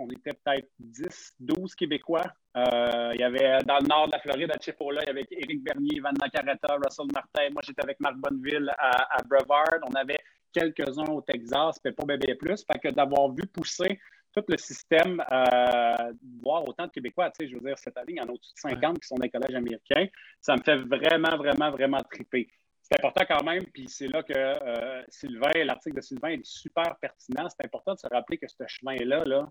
on 0.00 0.08
était 0.08 0.32
peut-être 0.32 0.68
10, 0.78 1.36
12 1.40 1.74
Québécois. 1.74 2.24
il 2.56 3.20
y 3.20 3.22
avait 3.22 3.58
dans 3.64 3.78
le 3.78 3.86
nord 3.86 4.06
de 4.06 4.12
la 4.12 4.18
Floride, 4.20 4.50
à 4.50 4.58
Chipola, 4.58 5.02
il 5.02 5.08
y 5.08 5.10
avait 5.10 5.26
Éric 5.30 5.62
Bernier, 5.62 6.00
Van 6.00 6.12
Nacarata, 6.12 6.78
Russell 6.82 7.06
Martin. 7.12 7.50
Moi, 7.52 7.62
j'étais 7.64 7.82
avec 7.82 8.00
Marc 8.00 8.16
Bonneville 8.16 8.72
à, 8.78 9.16
à, 9.16 9.22
Brevard. 9.22 9.78
On 9.82 9.94
avait 9.94 10.18
quelques-uns 10.52 11.06
au 11.06 11.20
Texas, 11.20 11.78
mais 11.84 11.92
pas 11.92 12.06
bébé 12.06 12.34
plus. 12.34 12.64
Fait 12.64 12.78
que 12.78 12.88
d'avoir 12.88 13.30
vu 13.32 13.42
pousser 13.46 14.00
tout 14.32 14.44
le 14.48 14.56
système, 14.56 15.22
euh, 15.32 16.12
voir 16.42 16.66
autant 16.68 16.86
de 16.86 16.92
Québécois, 16.92 17.30
tu 17.30 17.44
sais, 17.44 17.50
je 17.50 17.56
veux 17.56 17.66
dire, 17.66 17.78
cette 17.78 17.96
année, 17.96 18.12
il 18.12 18.16
y 18.16 18.20
en 18.20 18.26
a 18.28 18.32
au-dessus 18.32 18.54
de 18.54 18.60
50 18.60 19.00
qui 19.00 19.06
sont 19.06 19.16
dans 19.16 19.24
les 19.24 19.30
collèges 19.30 19.54
américains. 19.54 20.06
Ça 20.40 20.54
me 20.54 20.62
fait 20.62 20.76
vraiment, 20.76 21.36
vraiment, 21.36 21.70
vraiment 21.70 22.00
triper. 22.10 22.48
C'est 22.80 22.98
important 22.98 23.24
quand 23.28 23.44
même, 23.44 23.64
puis 23.72 23.88
c'est 23.88 24.08
là 24.08 24.22
que 24.22 24.32
euh, 24.36 25.02
Sylvain, 25.08 25.64
l'article 25.64 25.96
de 25.96 26.00
Sylvain 26.00 26.30
est 26.30 26.44
super 26.44 26.96
pertinent. 27.00 27.48
C'est 27.48 27.64
important 27.64 27.94
de 27.94 27.98
se 27.98 28.06
rappeler 28.08 28.38
que 28.38 28.48
ce 28.48 28.64
chemin-là, 28.66 29.24
-là, 29.24 29.48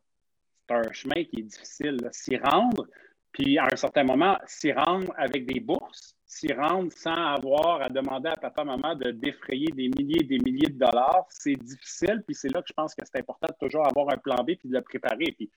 un 0.76 0.92
chemin 0.92 1.24
qui 1.24 1.40
est 1.40 1.44
difficile. 1.44 1.98
S'y 2.12 2.38
rendre, 2.38 2.88
puis 3.32 3.58
à 3.58 3.68
un 3.72 3.76
certain 3.76 4.04
moment, 4.04 4.38
s'y 4.46 4.72
rendre 4.72 5.14
avec 5.18 5.46
des 5.46 5.60
bourses, 5.60 6.16
s'y 6.26 6.52
rendre 6.54 6.92
sans 6.92 7.34
avoir 7.36 7.82
à 7.82 7.90
demander 7.90 8.30
à 8.30 8.36
papa-maman 8.36 8.96
de 8.96 9.12
défrayer 9.12 9.68
des 9.68 9.90
milliers 9.90 10.22
et 10.22 10.26
des 10.26 10.40
milliers 10.40 10.70
de 10.70 10.78
dollars, 10.78 11.26
c'est 11.30 11.56
difficile. 11.56 12.24
Puis 12.26 12.36
c'est 12.36 12.50
là 12.50 12.62
que 12.62 12.68
je 12.68 12.74
pense 12.74 12.94
que 12.94 13.04
c'est 13.06 13.20
important 13.20 13.48
de 13.48 13.68
toujours 13.68 13.88
avoir 13.88 14.12
un 14.14 14.18
plan 14.18 14.44
B 14.44 14.56
puis 14.60 14.70
de 14.70 14.74
le 14.74 14.82
préparer. 14.82 15.36
Puis, 15.38 15.50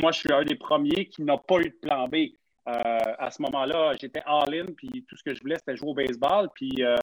moi, 0.00 0.12
je 0.12 0.20
suis 0.20 0.32
un 0.32 0.44
des 0.44 0.56
premiers 0.56 1.08
qui 1.08 1.22
n'a 1.22 1.36
pas 1.36 1.58
eu 1.60 1.70
de 1.70 1.76
plan 1.80 2.08
B. 2.08 2.16
Euh, 2.68 2.98
à 3.18 3.30
ce 3.30 3.40
moment-là, 3.42 3.92
j'étais 4.00 4.22
all-in, 4.26 4.66
puis 4.76 5.04
tout 5.08 5.16
ce 5.16 5.22
que 5.22 5.32
je 5.32 5.40
voulais, 5.40 5.54
c'était 5.56 5.76
jouer 5.76 5.90
au 5.90 5.94
baseball. 5.94 6.48
Puis 6.52 6.72
euh, 6.80 6.96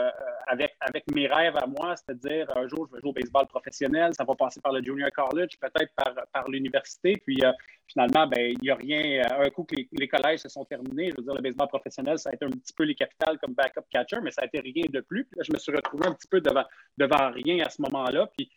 avec, 0.46 0.76
avec 0.82 1.10
mes 1.14 1.26
rêves 1.28 1.56
à 1.56 1.66
moi, 1.66 1.96
c'est-à-dire 1.96 2.48
un 2.58 2.68
jour, 2.68 2.86
je 2.90 2.96
vais 2.96 3.02
jouer 3.02 3.12
au 3.12 3.14
baseball 3.14 3.48
professionnel, 3.48 4.14
ça 4.14 4.26
va 4.26 4.36
passer 4.36 4.60
par 4.60 4.74
le 4.74 4.84
junior 4.84 5.10
college, 5.12 5.58
peut-être 5.62 5.94
par, 5.96 6.14
par 6.34 6.50
l'université. 6.50 7.16
Puis 7.26 7.38
euh, 7.46 7.52
finalement, 7.88 8.28
ben, 8.28 8.42
il 8.42 8.60
n'y 8.62 8.70
a 8.72 8.76
rien. 8.76 9.22
Un 9.40 9.50
coup 9.52 9.64
que 9.64 9.76
les, 9.76 10.08
collèges 10.10 10.40
se 10.40 10.50
sont 10.50 10.66
terminés, 10.66 11.12
je 11.12 11.18
veux 11.18 11.24
dire, 11.24 11.36
le 11.36 11.42
baseball 11.42 11.70
professionnel, 11.70 12.20
ça 12.20 12.32
a 12.32 12.34
été 12.34 12.44
un 12.44 12.50
petit 12.50 12.74
peu 12.74 12.84
les 12.84 12.96
capitales 12.96 13.40
comme 13.40 13.54
backup 13.54 13.86
catcher, 13.90 14.18
mais 14.22 14.32
ça 14.32 14.42
a 14.42 14.46
été 14.46 14.60
rien 14.60 14.84
de 14.90 15.00
plus. 15.00 15.24
Puis 15.24 15.38
là, 15.38 15.44
je 15.48 15.54
me 15.54 15.58
suis 15.58 15.72
retrouvé 15.72 16.08
un 16.08 16.14
petit 16.14 16.28
peu 16.28 16.42
devant, 16.42 16.66
devant 16.98 17.32
rien 17.32 17.66
à 17.66 17.70
ce 17.70 17.82
moment-là. 17.84 18.30
Puis 18.38 18.52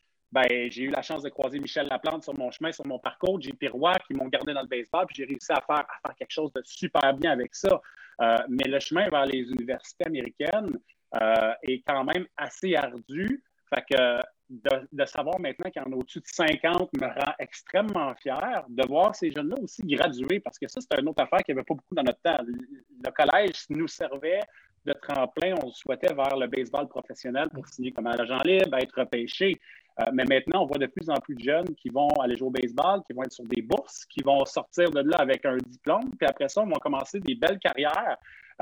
j'ai 0.71 0.83
eu 0.83 0.91
la 0.91 1.03
chance 1.03 1.23
de 1.23 1.29
croiser 1.29 1.59
Michel 1.59 1.87
Laplante 1.89 2.25
sur 2.25 2.37
mon 2.37 2.51
chemin, 2.51 2.73
sur 2.73 2.87
mon 2.87 2.99
parcours, 2.99 3.41
J'ai 3.41 3.53
Pirois 3.53 3.95
qui 4.07 4.15
m'ont 4.15 4.29
gardé 4.29 4.53
dans 4.53 4.63
le 4.63 4.69
baseball, 4.69 5.07
puis 5.07 5.17
j'ai 5.17 5.25
réussi 5.25 5.53
à 5.53 5.61
faire, 5.67 5.87
à 5.89 6.09
faire 6.09 6.17
quelque 6.17 6.33
chose 6.33 6.53
de 6.53 6.63
super 6.65 7.15
bien 7.15 7.33
avec 7.33 7.55
ça. 7.55 7.81
Euh, 8.21 8.37
mais 8.49 8.65
le 8.69 8.81
chemin 8.81 9.09
vers 9.09 9.27
les 9.27 9.41
universités 9.41 10.07
américaines 10.07 10.79
euh, 11.21 11.53
est 11.63 11.83
quand 11.87 12.05
même 12.05 12.27
assez 12.37 12.75
ardu. 12.75 13.43
Fait 13.69 13.85
que 13.91 14.21
de, 14.49 15.05
savoir 15.05 15.41
maintenant 15.41 15.71
qu'il 15.71 15.83
y 15.83 15.85
en 15.85 15.93
a 15.93 15.97
au-dessus 15.97 16.21
de 16.21 16.27
50 16.27 16.93
me 16.95 17.07
rend 17.07 17.33
extrêmement 17.39 18.15
fier. 18.17 18.65
De 18.69 18.87
voir 18.87 19.15
ces 19.15 19.31
jeunes-là 19.31 19.57
aussi 19.63 19.83
graduer, 19.83 20.41
parce 20.41 20.59
que 20.59 20.69
ça, 20.69 20.81
c'est 20.81 21.01
une 21.01 21.09
autre 21.09 21.23
affaire 21.23 21.41
qui 21.41 21.53
n'y 21.53 21.59
avait 21.59 21.65
pas 21.65 21.75
beaucoup 21.75 21.95
dans 21.95 22.03
notre 22.03 22.21
temps. 22.21 22.39
Le 22.45 23.11
collège 23.11 23.65
nous 23.71 23.89
servait 23.89 24.41
de 24.85 24.93
tremplin, 24.93 25.55
on 25.63 25.73
souhaitait 25.73 26.15
vers 26.15 26.37
le 26.37 26.47
baseball 26.47 26.87
professionnel 26.89 27.49
pour 27.53 27.67
signer 27.67 27.91
comme 27.91 28.07
agent 28.07 28.41
libre, 28.45 28.79
être 28.79 29.01
repêché. 29.01 29.61
Euh, 30.01 30.05
mais 30.13 30.25
maintenant, 30.25 30.63
on 30.63 30.67
voit 30.67 30.79
de 30.79 30.87
plus 30.87 31.09
en 31.09 31.15
plus 31.15 31.35
de 31.35 31.43
jeunes 31.43 31.75
qui 31.75 31.89
vont 31.89 32.09
aller 32.21 32.37
jouer 32.37 32.49
au 32.49 32.51
baseball, 32.51 33.03
qui 33.07 33.15
vont 33.15 33.23
être 33.23 33.33
sur 33.33 33.45
des 33.45 33.63
bourses, 33.63 34.05
qui 34.07 34.23
vont 34.23 34.45
sortir 34.45 34.91
de 34.91 35.01
là 35.01 35.17
avec 35.19 35.45
un 35.47 35.57
diplôme, 35.57 36.11
puis 36.19 36.29
après 36.29 36.49
ça, 36.49 36.63
on 36.63 36.67
va 36.67 36.77
commencer 36.77 37.19
des 37.21 37.35
belles 37.35 37.59
carrières, 37.59 38.17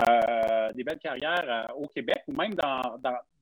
euh, 0.09 0.73
des 0.75 0.85
belles 0.85 0.99
carrières 0.99 1.45
euh, 1.47 1.75
au 1.75 1.89
Québec 1.89 2.23
ou 2.29 2.33
même 2.35 2.55
dans 2.55 2.83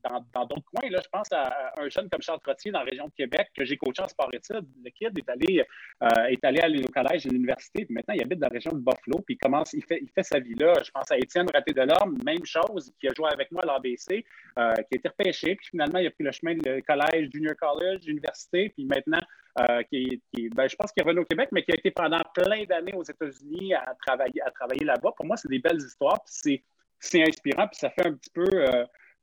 d'autres 0.03 0.65
coins. 0.75 0.91
Là, 0.91 1.01
je 1.03 1.09
pense 1.09 1.31
à 1.33 1.73
un 1.79 1.89
jeune 1.89 2.09
comme 2.09 2.23
Charles 2.23 2.41
Trottier 2.41 2.71
dans 2.73 2.81
la 2.81 2.85
région 2.85 3.07
de 3.07 3.13
Québec 3.13 3.49
que 3.57 3.65
j'ai 3.65 3.77
coaché 3.77 4.03
en 4.03 4.09
sport-études. 4.09 4.67
Le 4.85 4.91
kid 4.91 5.17
est 5.19 5.29
allé, 5.29 5.65
euh, 6.03 6.25
est 6.29 6.45
allé 6.45 6.61
aller 6.61 6.83
au 6.83 6.89
collège 6.89 7.27
et 7.27 7.29
à 7.29 7.33
l'université. 7.33 7.85
Puis 7.85 7.95
maintenant, 7.95 8.15
il 8.15 8.23
habite 8.23 8.39
dans 8.39 8.49
la 8.49 8.53
région 8.53 8.73
de 8.73 8.79
Buffalo. 8.79 9.23
Puis 9.25 9.35
il 9.35 9.39
commence, 9.39 9.73
il 9.73 9.85
fait, 9.85 10.01
il 10.03 10.09
fait 10.11 10.23
sa 10.23 10.39
vie 10.39 10.55
là. 10.55 10.75
Je 10.85 10.91
pense 10.91 11.11
à 11.11 11.19
Étienne 11.19 11.47
Raté 11.53 11.73
de 11.73 11.83
l'Homme, 11.83 12.19
même 12.25 12.45
chose, 12.45 12.93
qui 13.01 13.09
a 13.09 13.13
joué 13.17 13.29
avec 13.33 13.51
moi 13.53 13.63
à 13.63 13.67
l'ABC, 13.67 14.25
euh, 14.59 14.75
qui 14.75 14.95
a 14.95 14.97
été 14.97 15.09
repêché. 15.09 15.55
Puis 15.57 15.69
finalement, 15.71 15.99
il 15.99 16.07
a 16.07 16.11
pris 16.11 16.25
le 16.25 16.33
chemin 16.33 16.55
de 16.55 16.81
collège, 16.81 17.31
junior 17.33 17.55
college, 17.57 18.07
université. 18.07 18.71
Puis 18.71 18.85
maintenant, 18.85 19.21
euh, 19.61 19.83
qui, 19.85 20.23
ben, 20.55 20.69
je 20.69 20.77
pense 20.77 20.93
qu'il 20.93 21.03
est 21.03 21.07
revenu 21.07 21.21
au 21.21 21.27
Québec, 21.27 21.51
mais 21.53 21.63
qui 21.63 21.73
a 21.73 21.75
été 21.75 21.91
pendant 21.91 22.21
plein 22.35 22.65
d'années 22.65 22.95
aux 22.95 23.03
États-Unis 23.03 23.75
à 23.75 23.95
travailler, 24.07 24.41
à 24.43 24.51
travailler 24.51 24.85
là-bas. 24.85 25.13
Pour 25.17 25.27
moi, 25.27 25.37
c'est 25.37 25.49
des 25.49 25.59
belles 25.59 25.81
histoires. 25.81 26.19
Puis 26.25 26.63
c'est 26.99 27.23
inspirant. 27.23 27.69
Puis 27.69 27.79
ça 27.79 27.91
fait 27.91 28.07
un 28.07 28.15
petit 28.15 28.31
peu 28.31 28.49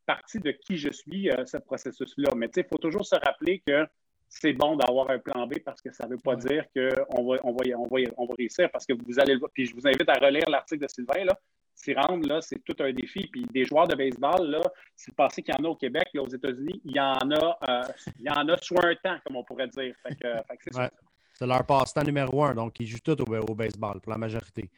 partie 0.10 0.40
de 0.40 0.50
qui 0.50 0.76
je 0.76 0.90
suis, 0.90 1.30
euh, 1.30 1.46
ce 1.46 1.58
processus-là. 1.58 2.32
Mais 2.36 2.50
il 2.56 2.64
faut 2.64 2.80
toujours 2.80 3.06
se 3.06 3.14
rappeler 3.14 3.62
que 3.66 3.86
c'est 4.28 4.54
bon 4.54 4.76
d'avoir 4.76 5.12
un 5.12 5.20
plan 5.20 5.46
B 5.46 5.60
parce 5.64 5.82
que 5.84 5.92
ça 5.94 6.08
ne 6.08 6.14
veut 6.14 6.22
pas 6.24 6.36
dire 6.36 6.66
qu'on 6.76 7.28
va, 7.28 7.38
on 7.44 7.52
va, 7.52 7.64
on 7.78 7.88
va, 7.88 8.02
on 8.18 8.26
va 8.26 8.34
réussir 8.36 8.72
parce 8.72 8.88
que 8.88 8.94
vous 8.94 9.20
allez 9.20 9.34
le 9.34 9.40
voir. 9.40 9.52
Puis 9.54 9.68
je 9.68 9.76
vous 9.76 9.86
invite 9.86 10.10
à 10.10 10.16
relire 10.16 10.50
l'article 10.50 10.82
de 10.82 10.88
Sylvain. 10.88 11.26
Là. 11.26 11.38
S'y 11.76 11.94
rendre, 11.94 12.28
là, 12.28 12.42
c'est 12.42 12.58
tout 12.66 12.76
un 12.80 12.92
défi. 12.92 13.28
Puis 13.32 13.46
des 13.54 13.66
joueurs 13.66 13.88
de 13.88 13.96
baseball, 13.96 14.50
là, 14.50 14.62
c'est 14.96 15.14
passé 15.14 15.44
qu'il 15.44 15.54
y 15.54 15.62
en 15.62 15.64
a 15.64 15.68
au 15.68 15.76
Québec, 15.76 16.08
et 16.16 16.20
aux 16.20 16.28
États-Unis, 16.28 16.82
il 16.86 16.96
y 16.96 17.00
en 17.00 17.32
a, 17.32 17.58
euh, 17.70 17.84
il 18.20 18.26
y 18.26 18.30
en 18.30 18.48
a 18.50 18.58
sur 18.58 18.84
un 18.84 18.96
temps, 18.96 19.18
comme 19.24 19.36
on 19.36 19.44
pourrait 19.44 19.68
dire. 19.68 19.94
c'est 21.34 21.48
leur 21.48 21.66
passe-temps 21.66 22.04
numéro 22.04 22.44
un, 22.44 22.56
donc 22.56 22.80
ils 22.80 22.88
jouent 22.88 23.06
tout 23.06 23.22
au 23.22 23.56
baseball 23.56 24.02
pour 24.02 24.12
la 24.12 24.18
majorité. 24.18 24.70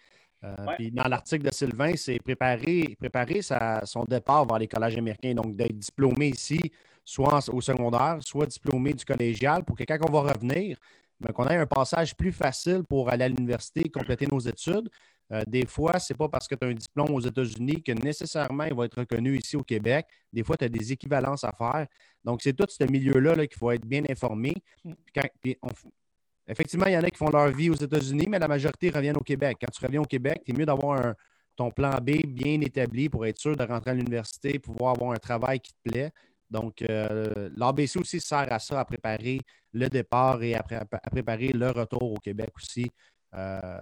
Euh, 0.44 0.56
puis 0.76 0.92
dans 0.92 1.08
l'article 1.08 1.46
de 1.46 1.54
Sylvain, 1.54 1.94
c'est 1.96 2.18
préparer, 2.20 2.96
préparer 3.00 3.42
son 3.42 4.04
départ 4.06 4.46
vers 4.48 4.58
les 4.60 4.68
collèges 4.68 4.98
américains, 4.98 5.34
donc 5.34 5.56
d'être 5.56 5.78
diplômé 5.78 6.30
ici, 6.30 6.60
soit 7.06 7.48
au 7.50 7.62
secondaire, 7.62 8.18
soit 8.22 8.48
diplômé 8.48 8.94
du 8.94 9.06
collégial, 9.06 9.64
pour 9.64 9.78
que 9.78 9.84
quand 9.84 9.98
on 10.08 10.12
va 10.12 10.34
revenir, 10.34 10.78
ben, 11.20 11.32
qu'on 11.32 11.48
ait 11.48 11.58
un 11.58 11.68
passage 11.68 12.16
plus 12.16 12.32
facile 12.32 12.84
pour 12.90 13.10
aller 13.10 13.26
à 13.26 13.30
l'université, 13.30 13.88
compléter 13.90 14.28
nos 14.32 14.40
études. 14.40 14.90
Euh, 15.32 15.44
des 15.48 15.68
fois, 15.68 16.00
ce 16.00 16.12
n'est 16.12 16.18
pas 16.18 16.28
parce 16.28 16.48
que 16.48 16.56
tu 16.56 16.66
as 16.66 16.70
un 16.70 16.74
diplôme 16.74 17.12
aux 17.12 17.22
États-Unis 17.22 17.84
que 17.84 17.92
nécessairement 17.92 18.64
il 18.64 18.74
va 18.74 18.86
être 18.86 19.00
reconnu 19.00 19.38
ici 19.38 19.56
au 19.56 19.64
Québec. 19.64 20.08
Des 20.34 20.44
fois, 20.44 20.58
tu 20.58 20.66
as 20.66 20.70
des 20.70 20.92
équivalences 20.92 21.44
à 21.44 21.52
faire. 21.52 21.86
Donc, 22.24 22.42
c'est 22.42 22.54
tout 22.54 22.66
ce 22.68 22.84
milieu-là 22.84 23.36
-là, 23.36 23.48
qu'il 23.48 23.58
faut 23.58 23.72
être 23.72 23.86
bien 23.86 24.04
informé. 24.10 24.54
Mm. 24.84 24.94
Puis 25.42 25.58
Effectivement, 26.48 26.88
il 26.88 26.94
y 26.94 26.98
en 26.98 27.04
a 27.04 27.10
qui 27.10 27.18
font 27.18 27.30
leur 27.30 27.50
vie 27.50 27.70
aux 27.70 27.76
États-Unis, 27.76 28.26
mais 28.28 28.40
la 28.40 28.48
majorité 28.48 28.90
reviennent 28.90 29.18
au 29.18 29.24
Québec. 29.24 29.58
Quand 29.62 29.72
tu 29.72 29.86
reviens 29.86 30.02
au 30.02 30.06
Québec, 30.06 30.42
c'est 30.46 30.58
mieux 30.58 30.66
d'avoir 30.66 31.14
ton 31.56 31.70
plan 31.70 31.98
B 32.02 32.26
bien 32.26 32.60
établi 32.62 33.10
pour 33.10 33.26
être 33.26 33.38
sûr 33.38 33.56
de 33.56 33.64
rentrer 33.64 33.92
à 33.92 33.94
l'université, 33.94 34.60
pouvoir 34.60 34.96
avoir 34.96 35.12
un 35.12 35.18
travail 35.18 35.60
qui 35.60 35.74
te 35.74 35.90
plaît. 35.90 36.12
Donc, 36.50 36.82
euh, 36.82 37.50
l'ABC 37.56 37.98
aussi 37.98 38.20
sert 38.20 38.52
à 38.52 38.60
ça, 38.60 38.80
à 38.80 38.86
préparer 38.86 39.40
le 39.72 39.88
départ 39.88 40.42
et 40.44 40.56
à, 40.56 40.64
préparer 40.64 41.50
le 41.50 41.70
retour 41.70 42.04
au 42.04 42.18
Québec 42.18 42.50
aussi, 42.56 42.90
euh, 43.34 43.82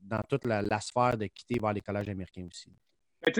dans 0.00 0.20
toute 0.28 0.44
la, 0.44 0.80
sphère 0.80 1.16
de 1.16 1.26
quitter 1.26 1.58
vers 1.60 1.72
les 1.72 1.80
collèges 1.80 2.08
américains 2.08 2.46
aussi 2.50 2.72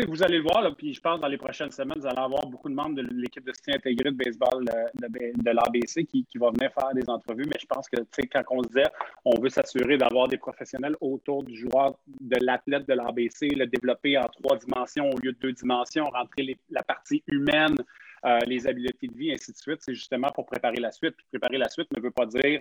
vous 0.09 0.23
allez 0.23 0.38
le 0.38 0.43
voir, 0.43 0.75
puis 0.77 0.93
je 0.93 1.01
pense 1.01 1.21
dans 1.21 1.29
les 1.29 1.37
prochaines 1.37 1.71
semaines, 1.71 1.99
vous 1.99 2.07
allez 2.07 2.19
avoir 2.19 2.47
beaucoup 2.47 2.69
de 2.69 2.75
membres 2.75 2.97
de 2.97 3.03
l'équipe 3.12 3.45
de 3.45 3.53
soutien 3.53 3.75
intégré 3.77 4.11
de 4.11 4.17
baseball 4.17 4.64
euh, 4.69 5.09
de, 5.09 5.51
l'ABC 5.51 6.05
qui, 6.05 6.25
qui 6.27 6.38
va 6.38 6.51
venir 6.51 6.73
faire 6.73 6.93
des 6.95 7.09
entrevues. 7.09 7.47
Mais 7.47 7.59
je 7.61 7.67
pense 7.67 7.88
que 7.88 7.97
quand 8.33 8.43
on 8.51 8.62
se 8.62 8.69
disait 8.69 8.91
on 9.25 9.41
veut 9.41 9.49
s'assurer 9.49 9.97
d'avoir 9.97 10.29
des 10.29 10.37
professionnels 10.37 10.97
autour 11.01 11.45
du 11.45 11.57
joueur, 11.57 11.99
de 12.07 12.45
l'athlète 12.45 12.88
de 12.88 12.95
l'ABC, 12.95 13.55
le 13.57 13.67
développer 13.67 14.19
en 14.19 14.27
trois 14.29 14.57
dimensions 14.59 15.11
au 15.11 15.19
lieu 15.19 15.33
de 15.33 15.38
deux 15.38 15.53
dimensions, 15.53 16.05
rentrer 16.07 16.59
la 16.71 16.83
partie 16.83 17.23
humaine, 17.29 17.77
euh, 18.25 18.38
les 18.47 18.67
habiletés 18.67 19.07
de 19.07 19.17
vie, 19.17 19.33
ainsi 19.33 19.53
de 19.53 19.57
suite, 19.57 19.79
c'est 19.81 19.95
justement 19.95 20.29
pour 20.35 20.47
préparer 20.47 20.81
la 20.81 20.91
suite. 20.91 21.14
préparer 21.31 21.57
la 21.57 21.69
suite 21.69 21.88
ne 21.97 22.03
veut 22.03 22.11
pas 22.11 22.27
dire 22.27 22.61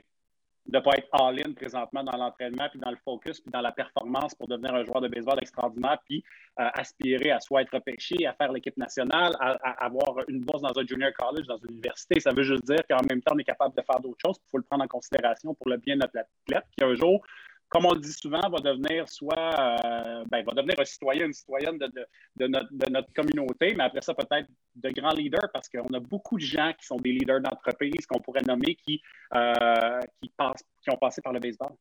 de 0.67 0.77
ne 0.77 0.83
pas 0.83 0.97
être 0.97 1.07
all-in 1.13 1.53
présentement 1.53 2.03
dans 2.03 2.17
l'entraînement, 2.17 2.67
puis 2.69 2.79
dans 2.79 2.91
le 2.91 2.97
focus, 2.97 3.39
puis 3.39 3.51
dans 3.51 3.61
la 3.61 3.71
performance 3.71 4.35
pour 4.35 4.47
devenir 4.47 4.73
un 4.73 4.83
joueur 4.83 5.01
de 5.01 5.07
baseball 5.07 5.37
extraordinaire, 5.41 5.97
puis 6.05 6.23
euh, 6.59 6.69
aspirer 6.73 7.31
à 7.31 7.39
soit 7.39 7.61
être 7.61 7.73
repêché, 7.73 8.25
à 8.25 8.33
faire 8.33 8.51
l'équipe 8.51 8.75
nationale, 8.77 9.33
à, 9.39 9.85
avoir 9.85 10.17
une 10.27 10.41
bourse 10.41 10.61
dans 10.61 10.77
un 10.77 10.85
junior 10.85 11.11
college, 11.17 11.45
dans 11.47 11.57
une 11.57 11.71
université. 11.71 12.19
Ça 12.19 12.31
veut 12.31 12.43
juste 12.43 12.65
dire 12.65 12.81
qu'en 12.89 13.01
même 13.09 13.21
temps, 13.21 13.33
on 13.35 13.39
est 13.39 13.45
capable 13.45 13.75
de 13.75 13.81
faire 13.81 13.99
d'autres 14.01 14.19
choses. 14.25 14.37
Il 14.45 14.49
faut 14.51 14.57
le 14.57 14.63
prendre 14.63 14.83
en 14.83 14.87
considération 14.87 15.53
pour 15.53 15.69
le 15.69 15.77
bien 15.77 15.95
de 15.95 16.01
notre 16.01 16.17
athlète, 16.17 16.65
qui 16.77 16.83
un 16.83 16.95
jour 16.95 17.23
comme 17.69 17.85
on 17.85 17.93
le 17.93 17.99
dit 17.99 18.13
souvent, 18.13 18.41
va 18.49 18.59
devenir 18.59 19.09
soit 19.09 19.35
euh, 19.35 20.23
ben, 20.29 20.43
va 20.43 20.53
devenir 20.53 20.79
un 20.79 20.85
citoyen, 20.85 21.25
une 21.25 21.33
citoyenne 21.33 21.77
de, 21.77 22.47
notre, 22.47 23.13
communauté, 23.13 23.73
mais 23.75 23.83
après 23.83 24.01
ça, 24.01 24.13
peut-être 24.13 24.47
de 24.75 24.89
grands 24.91 25.13
leaders, 25.13 25.49
parce 25.53 25.67
qu'on 25.67 25.93
a 25.93 25.99
beaucoup 25.99 26.37
de 26.37 26.43
gens 26.43 26.71
qui 26.79 26.85
sont 26.85 26.97
des 26.97 27.11
leaders 27.11 27.41
d'entreprise 27.41 28.05
qu'on 28.05 28.19
pourrait 28.19 28.43
nommer 28.47 28.75
qui, 28.75 29.01
euh, 29.35 29.99
qui, 30.21 30.29
passent, 30.29 30.63
qui 30.81 30.89
ont 30.91 30.97
passé 30.97 31.21
par 31.21 31.33
le 31.33 31.39
baseball. 31.39 31.73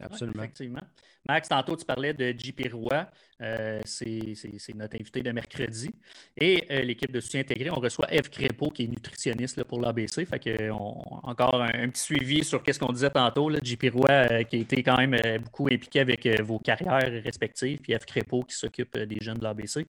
Absolument. 0.00 0.42
effectivement. 0.42 0.82
Max, 1.28 1.48
tantôt, 1.48 1.76
tu 1.76 1.84
parlais 1.84 2.14
de 2.14 2.34
JP 2.36 2.72
Roy. 2.72 3.06
Euh, 3.40 3.80
c'est 3.84 4.74
notre 4.74 4.96
invité 4.98 5.22
de 5.22 5.30
mercredi. 5.30 5.90
Et 6.36 6.64
euh, 6.70 6.82
l'équipe 6.82 7.12
de 7.12 7.20
soutien 7.20 7.40
intégré, 7.40 7.70
on 7.70 7.80
reçoit 7.80 8.12
Eve 8.12 8.30
Crépeau, 8.30 8.70
qui 8.70 8.84
est 8.84 8.88
nutritionniste 8.88 9.62
pour 9.64 9.80
l'ABC. 9.80 10.24
Fait 10.24 10.38
que 10.38 10.70
encore 10.70 11.62
un, 11.62 11.88
petit 11.88 12.00
suivi 12.00 12.44
sur 12.44 12.62
ce 12.66 12.78
qu'on 12.78 12.92
disait 12.92 13.10
tantôt. 13.10 13.48
Là, 13.48 13.58
JP 13.62 13.90
Roy, 13.92 14.10
euh, 14.10 14.42
qui 14.44 14.56
a 14.56 14.58
été 14.60 14.82
quand 14.82 14.96
même 14.96 15.16
beaucoup 15.42 15.66
impliqué 15.66 16.00
avec 16.00 16.26
vos 16.40 16.58
carrières 16.58 17.22
respectives. 17.22 17.80
Puis 17.80 17.92
Eve 17.92 18.06
Crépeau, 18.06 18.42
qui 18.42 18.56
s'occupe 18.56 18.96
des 18.96 19.18
jeunes 19.20 19.38
de 19.38 19.44
l'ABC. 19.44 19.86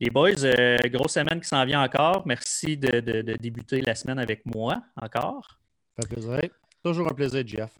Les 0.00 0.10
boys, 0.10 0.32
grosse 0.86 1.12
semaine 1.12 1.40
qui 1.40 1.48
s'en 1.48 1.64
vient 1.64 1.82
encore. 1.82 2.26
Merci 2.26 2.76
de, 2.76 3.00
de, 3.00 3.36
débuter 3.36 3.80
la 3.82 3.94
semaine 3.94 4.18
avec 4.18 4.44
moi 4.46 4.82
encore. 5.00 5.60
Ça 5.96 6.08
fait 6.08 6.14
plaisir. 6.14 6.40
Toujours 6.82 7.08
un 7.08 7.14
plaisir, 7.14 7.46
Jeff. 7.46 7.70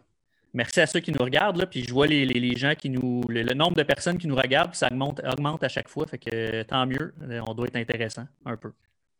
Merci 0.53 0.81
à 0.81 0.85
ceux 0.85 0.99
qui 0.99 1.11
nous 1.11 1.23
regardent. 1.23 1.57
Là, 1.57 1.65
puis 1.65 1.83
je 1.83 1.91
vois 1.91 2.05
les, 2.05 2.55
gens 2.55 2.75
qui 2.75 2.89
nous. 2.89 3.21
Le, 3.27 3.53
nombre 3.53 3.75
de 3.75 3.83
personnes 3.83 4.17
qui 4.17 4.27
nous 4.27 4.35
regardent, 4.35 4.69
puis 4.69 4.77
ça 4.77 4.87
augmente, 4.87 5.21
augmente 5.25 5.63
à 5.63 5.67
chaque 5.67 5.89
fois. 5.89 6.05
Fait 6.05 6.19
que 6.19 6.63
tant 6.63 6.85
mieux. 6.85 7.13
Euh, 7.23 7.41
on 7.47 7.53
doit 7.53 7.67
être 7.67 7.75
intéressant 7.75 8.27
un 8.45 8.55
peu. 8.55 8.71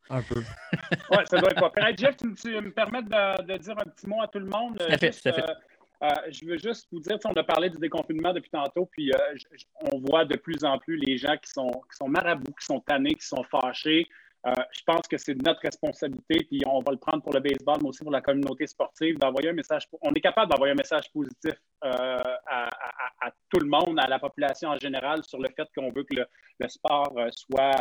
Un 0.10 0.22
peu. 0.22 0.44
oui, 1.12 1.18
ça 1.26 1.40
doit 1.40 1.50
être 1.50 1.72
pas 1.72 1.96
Jeff, 1.96 2.18
tu, 2.18 2.28
me 2.28 2.72
permets 2.72 3.02
de, 3.02 3.58
dire 3.58 3.76
un 3.78 3.90
petit 3.90 4.08
mot 4.08 4.22
à 4.22 4.28
tout 4.28 4.40
le 4.40 4.46
monde. 4.46 4.78
Tout 4.78 4.86
à 4.88 4.98
fait, 4.98 5.12
tout 5.12 5.30
à 5.30 5.34
fait. 5.34 5.50
Euh, 5.50 5.54
euh, 6.04 6.10
je 6.30 6.46
veux 6.46 6.58
juste 6.58 6.88
vous 6.92 7.00
dire, 7.00 7.18
on 7.24 7.34
a 7.34 7.44
parlé 7.44 7.70
du 7.70 7.78
déconfinement 7.78 8.34
depuis 8.34 8.50
tantôt, 8.52 8.86
puis 8.92 9.12
on 9.92 10.00
voit 10.00 10.26
de 10.26 10.36
plus 10.36 10.64
en 10.66 10.78
plus 10.78 10.98
les 10.98 11.18
gens 11.18 11.38
qui 11.38 11.50
sont, 11.50 11.72
qui 11.72 11.96
sont 11.98 12.10
marabouts, 12.10 12.52
qui 12.60 12.66
sont 12.66 12.82
tannés, 12.82 13.16
qui 13.16 13.26
sont 13.26 13.44
fâchés, 13.50 14.08
euh, 14.46 14.52
je 14.72 14.82
pense 14.86 15.08
que 15.08 15.18
c'est 15.18 15.36
notre 15.36 15.62
responsabilité, 15.62 16.46
puis 16.50 16.62
on 16.68 16.82
va 16.82 16.92
le 16.92 16.98
prendre 16.98 17.24
pour 17.24 17.34
le 17.34 17.40
baseball, 17.40 17.78
mais 17.82 17.90
aussi 17.90 18.04
pour 18.04 18.12
la 18.12 18.22
communauté 18.22 18.68
sportive, 18.68 19.18
d'envoyer 19.18 19.50
un 19.50 19.54
message. 19.54 19.88
On 20.02 20.14
est 20.14 20.20
capable 20.20 20.52
d'envoyer 20.52 20.74
un 20.74 20.76
message 20.76 21.10
positif 21.14 21.54
euh, 21.86 22.18
à, 22.48 23.32
tout 23.50 23.60
le 23.60 23.70
monde, 23.70 23.98
à 24.00 24.08
la 24.08 24.20
population 24.20 24.70
en 24.70 24.78
général, 24.78 25.24
sur 25.24 25.40
le 25.40 25.48
fait 25.56 25.68
qu'on 25.76 25.92
veut 25.92 26.04
que 26.04 26.18
le, 26.60 26.68
sport 26.68 27.14
euh, 27.18 27.30
soit, 27.32 27.72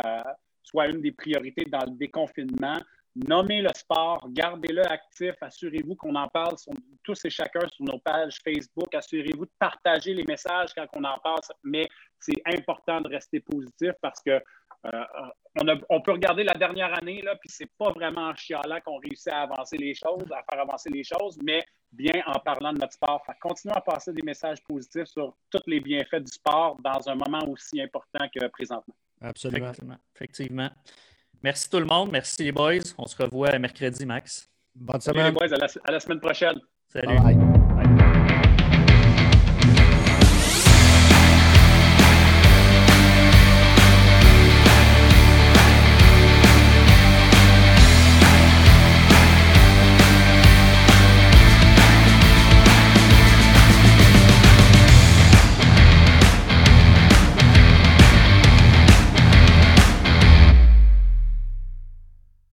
soit 0.63 0.87
une 0.87 1.01
des 1.01 1.11
priorités 1.11 1.65
dans 1.65 1.83
le 1.85 1.97
déconfinement. 1.97 2.77
Nommez 3.15 3.61
le 3.61 3.69
sport, 3.75 4.25
gardez-le 4.31 4.83
actif, 4.89 5.35
assurez-vous 5.41 5.95
qu'on 5.95 6.15
en 6.15 6.27
parle 6.29 6.55
tous 7.03 7.25
et 7.25 7.29
chacun 7.29 7.59
sur 7.69 7.85
nos 7.85 7.99
pages 7.99 8.39
Facebook, 8.43 8.95
assurez-vous 8.95 9.45
de 9.45 9.51
partager 9.59 10.15
les 10.15 10.23
messages 10.23 10.73
quand 10.73 10.87
on 10.95 11.03
en 11.03 11.19
parle, 11.19 11.41
mais 11.63 11.87
c'est 12.19 12.41
important 12.45 13.01
de 13.01 13.09
rester 13.09 13.39
positif 13.41 13.91
parce 14.01 14.19
que 14.23 14.41
euh, 14.85 15.75
on, 15.89 16.01
peut 16.01 16.11
regarder 16.11 16.43
la 16.43 16.55
dernière 16.55 16.97
année, 16.97 17.21
là, 17.21 17.35
puis 17.35 17.49
c'est 17.49 17.69
pas 17.77 17.91
vraiment 17.91 18.29
en 18.29 18.35
chialant 18.35 18.79
qu'on 18.83 18.97
réussit 18.97 19.29
à 19.29 19.43
avancer 19.43 19.77
les 19.77 19.93
choses, 19.93 20.29
à 20.31 20.43
faire 20.49 20.61
avancer 20.61 20.89
les 20.89 21.03
choses, 21.03 21.37
mais 21.41 21.63
bien 21.91 22.21
en 22.25 22.39
parlant 22.39 22.73
de 22.73 22.79
notre 22.79 22.93
sport. 22.93 23.23
continuons 23.41 23.75
à 23.75 23.81
passer 23.81 24.11
des 24.11 24.23
messages 24.23 24.61
positifs 24.63 25.05
sur 25.05 25.35
tous 25.49 25.61
les 25.67 25.79
bienfaits 25.79 26.23
du 26.23 26.31
sport 26.31 26.77
dans 26.83 27.07
un 27.07 27.15
moment 27.15 27.47
aussi 27.47 27.81
important 27.81 28.27
que 28.33 28.45
présentement. 28.47 28.95
Absolument. 29.21 29.71
Effectivement. 30.15 30.69
Merci 31.41 31.69
tout 31.69 31.79
le 31.79 31.85
monde. 31.85 32.11
Merci 32.11 32.43
les 32.43 32.51
boys. 32.51 32.79
On 32.97 33.05
se 33.05 33.21
revoit 33.21 33.57
mercredi, 33.59 34.05
Max. 34.05 34.49
Bonne 34.75 35.01
semaine. 35.01 35.27
les 35.27 35.31
boys. 35.31 35.53
À 35.85 35.91
la, 35.91 35.99
semaine 35.99 36.19
prochaine. 36.19 36.59
Salut. 36.87 37.62